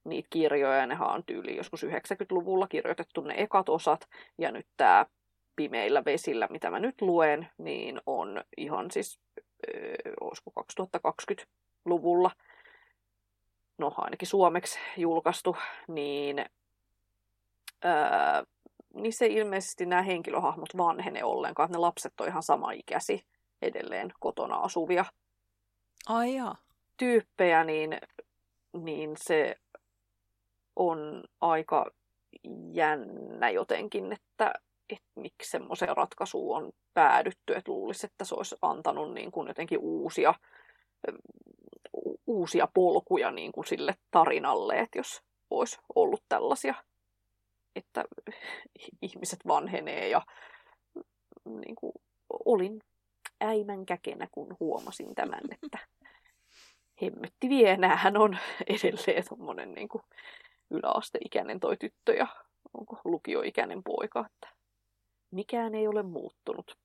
niitä 0.04 0.28
kirjoja, 0.30 0.86
ne 0.86 0.96
on 1.00 1.24
tyyli 1.24 1.56
joskus 1.56 1.84
90-luvulla 1.84 2.66
kirjoitettu 2.66 3.20
ne 3.20 3.34
ekat 3.36 3.68
osat, 3.68 4.08
ja 4.38 4.50
nyt 4.50 4.66
tämä 4.76 5.06
pimeillä 5.56 6.04
vesillä, 6.04 6.48
mitä 6.50 6.70
mä 6.70 6.78
nyt 6.78 7.00
luen, 7.00 7.48
niin 7.58 8.00
on 8.06 8.44
ihan 8.56 8.90
siis, 8.90 9.18
äh, 9.38 10.12
olisiko 10.20 10.52
2020-luvulla, 10.60 12.30
no 13.78 13.92
ainakin 13.96 14.28
suomeksi 14.28 14.78
julkaistu, 14.96 15.56
niin, 15.88 16.44
äh, 17.84 18.46
niin 18.94 19.12
se 19.12 19.26
ilmeisesti 19.26 19.86
nämä 19.86 20.02
henkilöhahmot 20.02 20.76
vanhene 20.76 21.24
ollenkaan, 21.24 21.66
että 21.66 21.78
ne 21.78 21.80
lapset 21.80 22.20
on 22.20 22.28
ihan 22.28 22.42
sama 22.42 22.72
ikäsi 22.72 23.26
edelleen 23.62 24.12
kotona 24.20 24.56
asuvia 24.56 25.04
Ai 26.08 26.34
jaa. 26.34 26.56
tyyppejä, 26.96 27.64
niin, 27.64 27.98
niin 28.72 29.14
se 29.18 29.56
on 30.76 31.24
aika 31.40 31.90
jännä 32.72 33.50
jotenkin, 33.50 34.12
että, 34.12 34.54
että 34.90 35.06
miksi 35.14 35.50
semmoiseen 35.50 35.96
ratkaisuun 35.96 36.56
on 36.56 36.72
päädytty, 36.94 37.54
että 37.54 37.72
luulisi, 37.72 38.06
että 38.06 38.24
se 38.24 38.34
olisi 38.34 38.56
antanut 38.62 39.14
niin 39.14 39.30
kuin 39.30 39.48
jotenkin 39.48 39.78
uusia, 39.78 40.34
uusia 42.26 42.68
polkuja 42.74 43.30
niin 43.30 43.52
kuin 43.52 43.66
sille 43.66 43.94
tarinalle, 44.10 44.78
että 44.78 44.98
jos 44.98 45.22
olisi 45.50 45.78
ollut 45.94 46.22
tällaisia, 46.28 46.74
että 47.76 48.04
ihmiset 49.02 49.40
vanhenee 49.46 50.08
ja 50.08 50.22
niin 51.44 51.76
kuin, 51.76 51.92
olin 52.44 52.80
äimän 53.40 53.86
käkenä, 53.86 54.28
kun 54.32 54.56
huomasin 54.60 55.14
tämän, 55.14 55.40
että 55.62 55.78
hemmetti 57.02 57.48
vie, 57.48 57.76
näähän 57.76 58.16
on 58.16 58.38
edelleen 58.66 59.24
tuommoinen 59.28 59.72
niin 59.72 59.88
kuin 59.88 60.02
yläasteikäinen 60.70 61.60
toi 61.60 61.76
tyttö 61.76 62.14
ja 62.14 62.26
onko 62.74 63.00
lukioikäinen 63.04 63.82
poika, 63.82 64.26
että 64.26 64.56
mikään 65.30 65.74
ei 65.74 65.88
ole 65.88 66.02
muuttunut. 66.02 66.78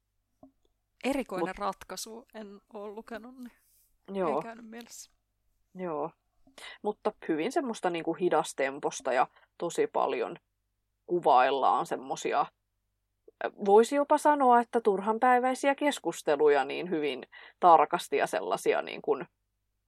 Erikoinen 1.03 1.47
Mut, 1.47 1.57
ratkaisu, 1.57 2.25
en 2.33 2.61
ole 2.73 2.91
lukenut, 2.91 3.35
niin 3.37 3.51
joo, 4.19 4.35
ei 4.35 4.43
käynyt 4.43 4.69
mielessä. 4.69 5.11
Joo, 5.75 6.11
mutta 6.81 7.11
hyvin 7.27 7.51
semmoista 7.51 7.89
niin 7.89 8.05
kuin 8.05 8.17
hidastemposta 8.17 9.13
ja 9.13 9.27
tosi 9.57 9.87
paljon 9.87 10.37
kuvaillaan 11.11 11.85
semmoisia 11.85 12.45
voisi 13.65 13.95
jopa 13.95 14.17
sanoa, 14.17 14.59
että 14.59 14.81
turhanpäiväisiä 14.81 15.75
keskusteluja 15.75 16.65
niin 16.65 16.89
hyvin 16.89 17.23
tarkasti 17.59 18.17
ja 18.17 18.27
sellaisia, 18.27 18.81
niin 18.81 19.01
kuin, 19.01 19.25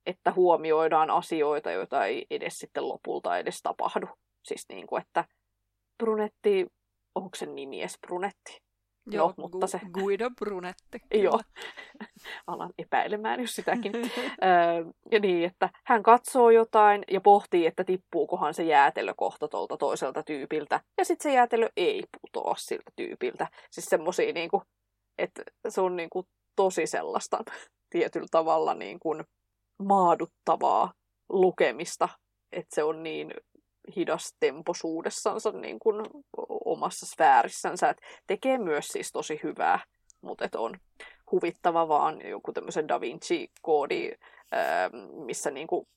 että 0.05 0.31
huomioidaan 0.31 1.09
asioita, 1.09 1.71
joita 1.71 2.05
ei 2.05 2.25
edes 2.29 2.57
sitten 2.59 2.87
lopulta 2.87 3.37
edes 3.37 3.61
tapahdu. 3.61 4.07
Siis 4.43 4.65
niin 4.69 4.87
kuin, 4.87 5.01
että 5.01 5.25
Brunetti, 5.97 6.67
onko 7.15 7.29
se 7.35 7.45
nimi 7.45 7.81
edes 7.81 7.97
Brunetti? 8.07 8.61
Joo, 9.05 9.27
no, 9.27 9.33
mutta 9.37 9.67
se... 9.67 9.81
Guido 9.93 10.29
Brunetti. 10.29 11.01
Joo, 11.23 11.39
alan 12.47 12.73
epäilemään 12.77 13.39
jos 13.39 13.55
sitäkin. 13.55 13.91
ja 15.11 15.19
niin, 15.19 15.43
että 15.45 15.69
hän 15.85 16.03
katsoo 16.03 16.49
jotain 16.49 17.03
ja 17.11 17.21
pohtii, 17.21 17.65
että 17.65 17.83
tippuukohan 17.83 18.53
se 18.53 18.63
jäätelö 18.63 19.13
kohta 19.17 19.47
tuolta 19.47 19.77
toiselta 19.77 20.23
tyypiltä. 20.23 20.79
Ja 20.97 21.05
sitten 21.05 21.31
se 21.31 21.35
jäätelö 21.35 21.69
ei 21.77 22.03
putoa 22.21 22.55
siltä 22.57 22.91
tyypiltä. 22.95 23.47
Siis 23.71 23.85
semmosia 23.85 24.33
niinku, 24.33 24.61
että 25.17 25.43
se 25.69 25.81
on 25.81 25.95
niinku 25.95 26.27
tosi 26.55 26.87
sellaista 26.87 27.43
tietyllä 27.89 28.27
tavalla 28.31 28.73
niinku 28.73 29.15
maaduttavaa 29.83 30.93
lukemista. 31.29 32.09
Että 32.51 32.75
se 32.75 32.83
on 32.83 33.03
niin 33.03 33.33
hidastemposuudessansa 33.95 35.51
niin 35.51 35.79
kuin 35.79 36.05
omassa 36.65 37.05
sfäärissänsä. 37.05 37.89
Et 37.89 38.01
tekee 38.27 38.57
myös 38.57 38.87
siis 38.87 39.11
tosi 39.11 39.39
hyvää, 39.43 39.79
mutta 40.21 40.45
et 40.45 40.55
on 40.55 40.79
huvittava 41.31 41.87
vaan 41.87 42.27
joku 42.29 42.53
tämmöisen 42.53 42.87
Da 42.87 43.01
Vinci-koodi, 43.01 44.11
missä 45.25 45.51
niin 45.51 45.67
kuin 45.67 45.87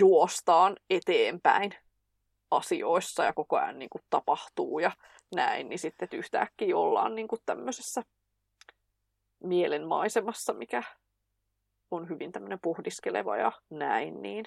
juostaan 0.00 0.76
eteenpäin 0.90 1.74
asioissa 2.50 3.24
ja 3.24 3.32
koko 3.32 3.56
ajan 3.56 3.78
niin 3.78 3.90
kuin 3.90 4.02
tapahtuu 4.10 4.78
ja 4.78 4.92
näin, 5.34 5.68
niin 5.68 5.78
sitten 5.78 6.08
yhtäkkiä 6.12 6.76
ollaan 6.76 7.14
niin 7.14 7.28
kuin 7.28 7.40
tämmöisessä 7.46 8.02
mielenmaisemassa, 9.42 10.52
mikä 10.52 10.82
on 11.90 12.08
hyvin 12.08 12.32
tämmöinen 12.32 12.58
puhdiskeleva 12.62 13.36
ja 13.36 13.52
näin, 13.70 14.22
niin 14.22 14.44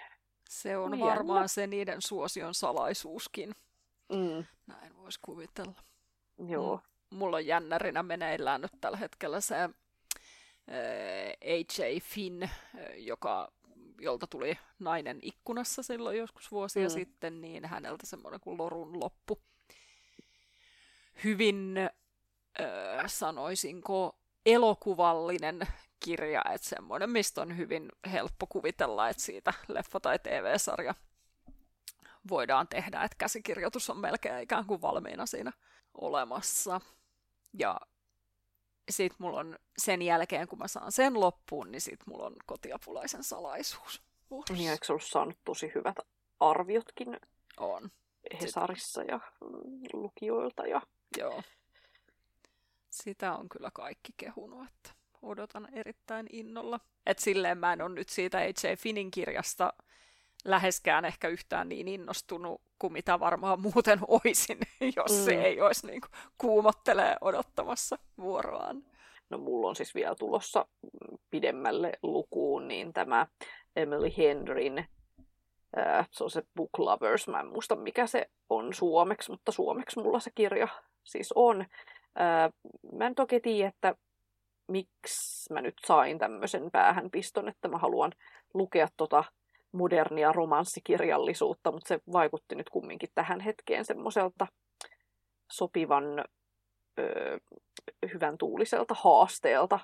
se 0.50 0.78
on 0.78 0.92
Jännä. 0.92 1.06
varmaan 1.06 1.50
se 1.50 1.68
niiden 1.68 2.02
suosion 2.02 2.54
salaisuuskin. 2.54 3.56
Mm. 4.10 4.46
Näin 4.68 4.98
voisi 4.98 5.20
kuvitella. 5.22 5.74
Joo. 6.48 6.82
Mulla 7.10 7.38
on 7.38 7.46
jännärinä 7.46 8.04
meneillään 8.04 8.62
nyt 8.62 8.72
tällä 8.82 8.98
hetkellä 8.98 9.42
se 9.42 9.56
äh, 9.56 9.70
AJ 11.42 12.00
Finn, 12.00 12.44
äh, 12.44 12.50
joka, 12.96 13.52
jolta 14.00 14.28
tuli 14.28 14.58
nainen 14.80 15.20
ikkunassa 15.22 15.84
silloin 15.84 16.18
joskus 16.18 16.52
vuosia 16.52 16.88
mm. 16.88 16.94
sitten, 16.94 17.42
niin 17.42 17.66
häneltä 17.66 18.06
semmoinen 18.06 18.40
kuin 18.40 18.58
lorun 18.58 19.00
loppu. 19.00 19.42
Hyvin, 21.24 21.78
äh, 21.78 23.04
sanoisinko, 23.08 24.16
elokuvallinen 24.46 25.60
kirja, 26.08 26.42
että 26.54 26.70
semmoinen, 26.70 27.10
mistä 27.10 27.42
on 27.42 27.58
hyvin 27.58 27.90
helppo 28.12 28.48
kuvitella, 28.48 29.10
että 29.10 29.24
siitä 29.24 29.54
leffa- 29.68 30.00
tai 30.02 30.20
TV-sarja 30.20 30.96
voidaan 32.30 32.68
tehdä, 32.68 33.04
että 33.04 33.18
käsikirjoitus 33.18 33.90
on 33.90 33.98
melkein 33.98 34.44
ikään 34.44 34.66
kuin 34.66 34.82
valmiina 34.82 35.26
siinä 35.26 35.52
olemassa. 35.94 36.82
Ja 37.54 37.80
sit 38.90 39.14
mulla 39.18 39.40
on 39.40 39.60
sen 39.78 40.02
jälkeen, 40.02 40.48
kun 40.48 40.60
mä 40.60 40.68
saan 40.68 40.92
sen 40.92 41.20
loppuun, 41.20 41.72
niin 41.72 41.82
sit 41.82 42.00
mulla 42.06 42.26
on 42.26 42.36
kotiapulaisen 42.46 43.24
salaisuus 43.24 44.02
vuorossa. 44.30 44.54
Niin, 44.54 44.72
eikö 44.72 44.86
ollut 44.90 45.04
saanut 45.04 45.38
tosi 45.46 45.72
hyvät 45.76 45.96
arviotkin? 46.40 47.20
On. 47.58 47.92
Hesarissa 48.42 49.04
ja 49.04 49.20
lukijoilta. 49.94 50.68
Ja... 50.68 50.82
Joo. 51.18 51.42
Sitä 52.90 53.34
on 53.34 53.50
kyllä 53.50 53.70
kaikki 53.74 54.14
kehunut, 54.18 54.68
että 54.68 54.97
odotan 55.28 55.68
erittäin 55.74 56.28
innolla. 56.32 56.80
Et 57.06 57.20
silleen 57.20 57.58
mä 57.58 57.74
en 57.74 57.82
ole 57.82 57.90
nyt 57.90 58.10
siitä 58.10 58.40
H.J. 58.40 58.74
Finnin 58.78 59.12
kirjasta 59.12 59.74
läheskään 60.46 61.06
ehkä 61.06 61.28
yhtään 61.28 61.70
niin 61.70 61.88
innostunut 61.88 62.62
kuin 62.80 62.94
mitä 62.94 63.20
varmaan 63.20 63.62
muuten 63.62 64.00
oisin, 64.26 64.58
jos 64.96 65.12
mm. 65.12 65.26
se 65.26 65.32
ei 65.32 65.62
olisi 65.62 65.88
niin 65.88 66.02
kuin 66.02 66.12
kuumottelee 66.38 67.16
odottamassa 67.22 68.00
vuoroaan. 68.18 68.84
No 69.30 69.38
mulla 69.38 69.68
on 69.70 69.76
siis 69.76 69.96
vielä 69.96 70.16
tulossa 70.16 70.66
pidemmälle 71.30 71.92
lukuun 72.04 72.68
niin 72.68 72.94
tämä 72.94 73.28
Emily 73.76 74.12
Henryn, 74.18 74.86
äh, 75.78 76.08
se 76.12 76.24
on 76.24 76.30
se 76.30 76.44
Book 76.56 76.70
Lovers, 76.78 77.28
mä 77.28 77.40
en 77.40 77.48
muista 77.48 77.76
mikä 77.76 78.08
se 78.08 78.30
on 78.50 78.74
suomeksi, 78.74 79.32
mutta 79.32 79.52
suomeksi 79.52 80.00
mulla 80.00 80.20
se 80.20 80.32
kirja 80.36 80.68
siis 81.04 81.34
on. 81.36 81.66
Ää, 82.16 82.50
mä 82.92 83.08
en 83.08 83.16
toki 83.16 83.40
tiedä, 83.40 83.70
että 83.70 83.96
miksi 84.68 85.54
mä 85.54 85.62
nyt 85.62 85.76
sain 85.86 86.20
tämmöisen 86.20 86.72
päähänpiston, 86.72 87.48
että 87.48 87.68
mä 87.68 87.78
haluan 87.78 88.12
lukea 88.54 88.88
tota 88.98 89.24
modernia 89.72 90.32
romanssikirjallisuutta, 90.32 91.72
mutta 91.72 91.88
se 91.88 92.00
vaikutti 92.14 92.56
nyt 92.56 92.70
kumminkin 92.70 93.10
tähän 93.16 93.40
hetkeen 93.40 93.86
semmoiselta 93.86 94.48
sopivan 95.52 96.04
ö, 97.00 97.40
hyvän 98.14 98.38
tuuliselta 98.38 98.94
haasteelta 98.94 99.80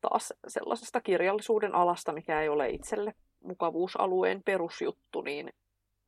taas 0.00 0.32
sellaisesta 0.48 1.00
kirjallisuuden 1.00 1.74
alasta, 1.74 2.12
mikä 2.12 2.40
ei 2.40 2.48
ole 2.48 2.70
itselle 2.70 3.14
mukavuusalueen 3.44 4.42
perusjuttu, 4.44 5.20
niin 5.22 5.52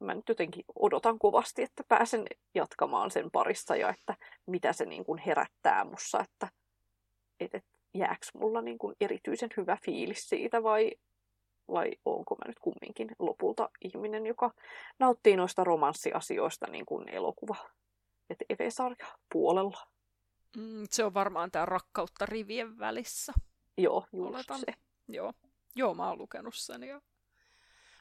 mä 0.01 0.15
nyt 0.15 0.29
jotenkin 0.29 0.65
odotan 0.75 1.19
kovasti, 1.19 1.63
että 1.63 1.83
pääsen 1.89 2.27
jatkamaan 2.55 3.11
sen 3.11 3.31
parissa 3.31 3.77
ja 3.77 3.91
että 3.91 4.15
mitä 4.47 4.73
se 4.73 4.85
niin 4.85 5.05
kuin 5.05 5.19
herättää 5.19 5.85
mussa, 5.85 6.21
että 6.21 6.49
et, 7.41 7.55
et, 7.55 7.65
jääkö 7.95 8.27
mulla 8.35 8.61
niin 8.61 8.79
kuin 8.79 8.97
erityisen 9.01 9.51
hyvä 9.57 9.79
fiilis 9.85 10.29
siitä 10.29 10.63
vai, 10.63 10.93
vai 11.69 11.93
onko 12.05 12.35
mä 12.35 12.49
nyt 12.49 12.59
kumminkin 12.59 13.09
lopulta 13.19 13.71
ihminen, 13.85 14.27
joka 14.27 14.51
nauttii 14.99 15.37
noista 15.37 15.65
romanssiasioista 15.65 16.67
niin 16.71 16.87
kuin 16.87 17.09
elokuva 17.09 17.57
ja 18.29 18.37
TV-sarja 18.37 19.07
puolella. 19.33 19.87
Mm, 20.57 20.85
se 20.91 21.05
on 21.05 21.15
varmaan 21.15 21.51
tämä 21.51 21.67
rakkautta 21.67 22.27
rivien 22.27 22.79
välissä. 22.79 23.33
Joo, 23.79 24.07
just 24.13 24.35
Oletan. 24.35 24.61
se. 24.61 24.75
Joo. 25.09 25.33
Joo, 25.77 25.95
mä 25.95 26.09
oon 26.09 26.19
lukenut 26.19 26.55
sen 26.55 26.83
ja 26.83 27.01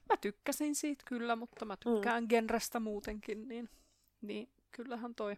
mä 0.09 0.17
tykkäsin 0.21 0.75
siitä 0.75 1.03
kyllä, 1.07 1.35
mutta 1.35 1.65
mä 1.65 1.77
tykkään 1.77 2.23
mm. 2.23 2.27
genrestä 2.27 2.79
muutenkin, 2.79 3.47
niin, 3.47 3.69
niin 4.21 4.49
kyllähän 4.71 5.15
toi 5.15 5.37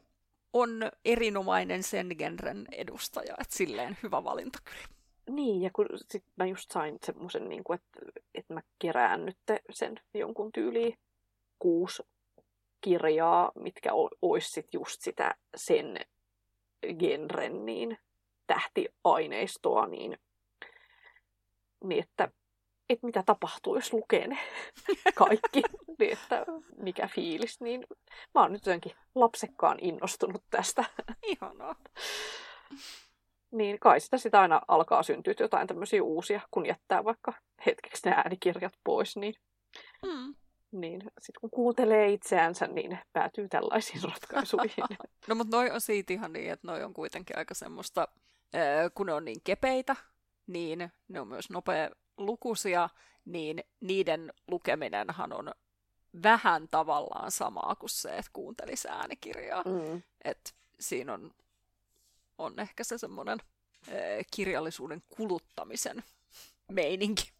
on 0.59 0.91
erinomainen 1.05 1.83
sen 1.83 2.15
genren 2.17 2.65
edustaja, 2.71 3.35
että 3.41 3.55
silleen 3.55 3.97
hyvä 4.03 4.23
valinta 4.23 4.59
kyllä. 4.63 4.97
Niin, 5.29 5.61
ja 5.61 5.69
kun 5.73 5.85
sit 6.07 6.23
mä 6.35 6.45
just 6.45 6.71
sain 6.71 6.97
semmoisen, 7.05 7.49
niin 7.49 7.63
että, 7.73 8.21
että 8.35 8.53
mä 8.53 8.61
kerään 8.79 9.25
nyt 9.25 9.37
sen 9.69 9.99
jonkun 10.13 10.51
tyyliin 10.51 10.97
kuusi 11.59 12.03
kirjaa, 12.81 13.51
mitkä 13.59 13.89
olisi 14.21 14.51
sit 14.51 14.73
just 14.73 15.01
sitä 15.01 15.35
sen 15.55 15.99
genren 16.99 17.65
niin 17.65 17.97
tähtiaineistoa, 18.47 19.87
niin, 19.87 20.17
niin 21.83 22.03
että, 22.03 22.31
että 22.89 23.05
mitä 23.05 23.23
tapahtuu, 23.25 23.75
jos 23.75 23.93
lukee 23.93 24.27
ne 24.27 24.37
kaikki, 25.15 25.61
niin 25.99 26.13
että 26.13 26.45
mikä 26.77 27.07
fiilis, 27.07 27.61
niin 27.61 27.87
mä 28.35 28.41
oon 28.41 28.51
nyt 28.51 28.65
jotenkin 28.65 28.91
lapsekkaan 29.15 29.77
innostunut 29.81 30.43
tästä. 30.49 30.85
Ihanaa. 31.23 31.75
Niin 33.51 33.79
kai 33.79 33.99
sitä, 33.99 34.17
sitä 34.17 34.41
aina 34.41 34.61
alkaa 34.67 35.03
syntyä 35.03 35.33
jotain 35.39 35.67
tämmöisiä 35.67 36.03
uusia, 36.03 36.41
kun 36.51 36.65
jättää 36.65 37.03
vaikka 37.03 37.33
hetkeksi 37.65 38.09
ne 38.09 38.15
äänikirjat 38.15 38.73
pois, 38.83 39.17
niin, 39.17 39.33
mm. 40.05 40.35
niin 40.71 41.01
sitten 41.01 41.41
kun 41.41 41.49
kuuntelee 41.49 42.07
itseänsä, 42.07 42.67
niin 42.67 42.99
päätyy 43.13 43.49
tällaisiin 43.49 44.03
ratkaisuihin. 44.11 44.85
no 45.27 45.35
mutta 45.35 45.57
noi 45.57 45.71
on 45.71 45.81
siitä 45.81 46.13
ihan 46.13 46.33
niin, 46.33 46.51
että 46.51 46.67
noi 46.67 46.83
on 46.83 46.93
kuitenkin 46.93 47.37
aika 47.37 47.53
semmoista, 47.53 48.07
kun 48.93 49.05
ne 49.05 49.13
on 49.13 49.25
niin 49.25 49.41
kepeitä, 49.43 49.95
niin 50.47 50.91
ne 51.07 51.19
on 51.19 51.27
myös 51.27 51.49
nopea 51.49 51.89
lukuisia, 52.17 52.89
niin 53.25 53.63
niiden 53.79 54.33
lukeminenhan 54.47 55.33
on 55.33 55.51
vähän 56.23 56.67
tavallaan 56.71 57.31
samaa 57.31 57.75
kuin 57.79 57.89
se, 57.89 58.09
että 58.09 58.31
kuuntelisi 58.33 58.87
äänikirjaa. 58.87 59.63
Mm. 59.63 60.01
Et 60.23 60.55
siinä 60.79 61.13
on, 61.13 61.31
on 62.37 62.59
ehkä 62.59 62.83
se 62.83 62.97
semmoinen 62.97 63.37
kirjallisuuden 64.35 65.03
kuluttamisen 65.17 66.03
meininki. 66.71 67.31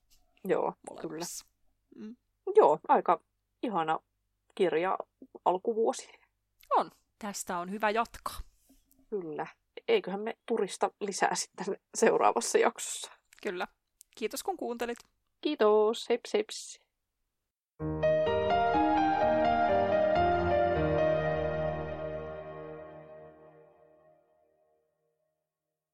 Joo, 0.44 0.74
molemmissa. 0.90 1.46
kyllä. 1.94 2.08
Mm. 2.08 2.16
Joo, 2.56 2.80
aika 2.88 3.22
ihana 3.64 4.00
kirja 4.56 4.98
alkuvuosi. 5.46 6.10
On. 6.78 6.92
Tästä 7.20 7.58
on 7.58 7.72
hyvä 7.72 7.90
jatkaa. 7.90 8.40
Kyllä. 9.10 9.48
Eiköhän 9.88 10.20
me 10.20 10.38
turista 10.46 10.92
lisää 11.00 11.36
sitten 11.36 11.78
seuraavassa 11.96 12.58
jaksossa. 12.58 13.12
Kyllä. 13.44 13.68
Kiitos 14.18 14.44
kun 14.44 14.58
kuuntelit. 14.58 14.98
Kiitos. 15.42 16.10
Heps 16.10 16.34
heps. 16.34 16.80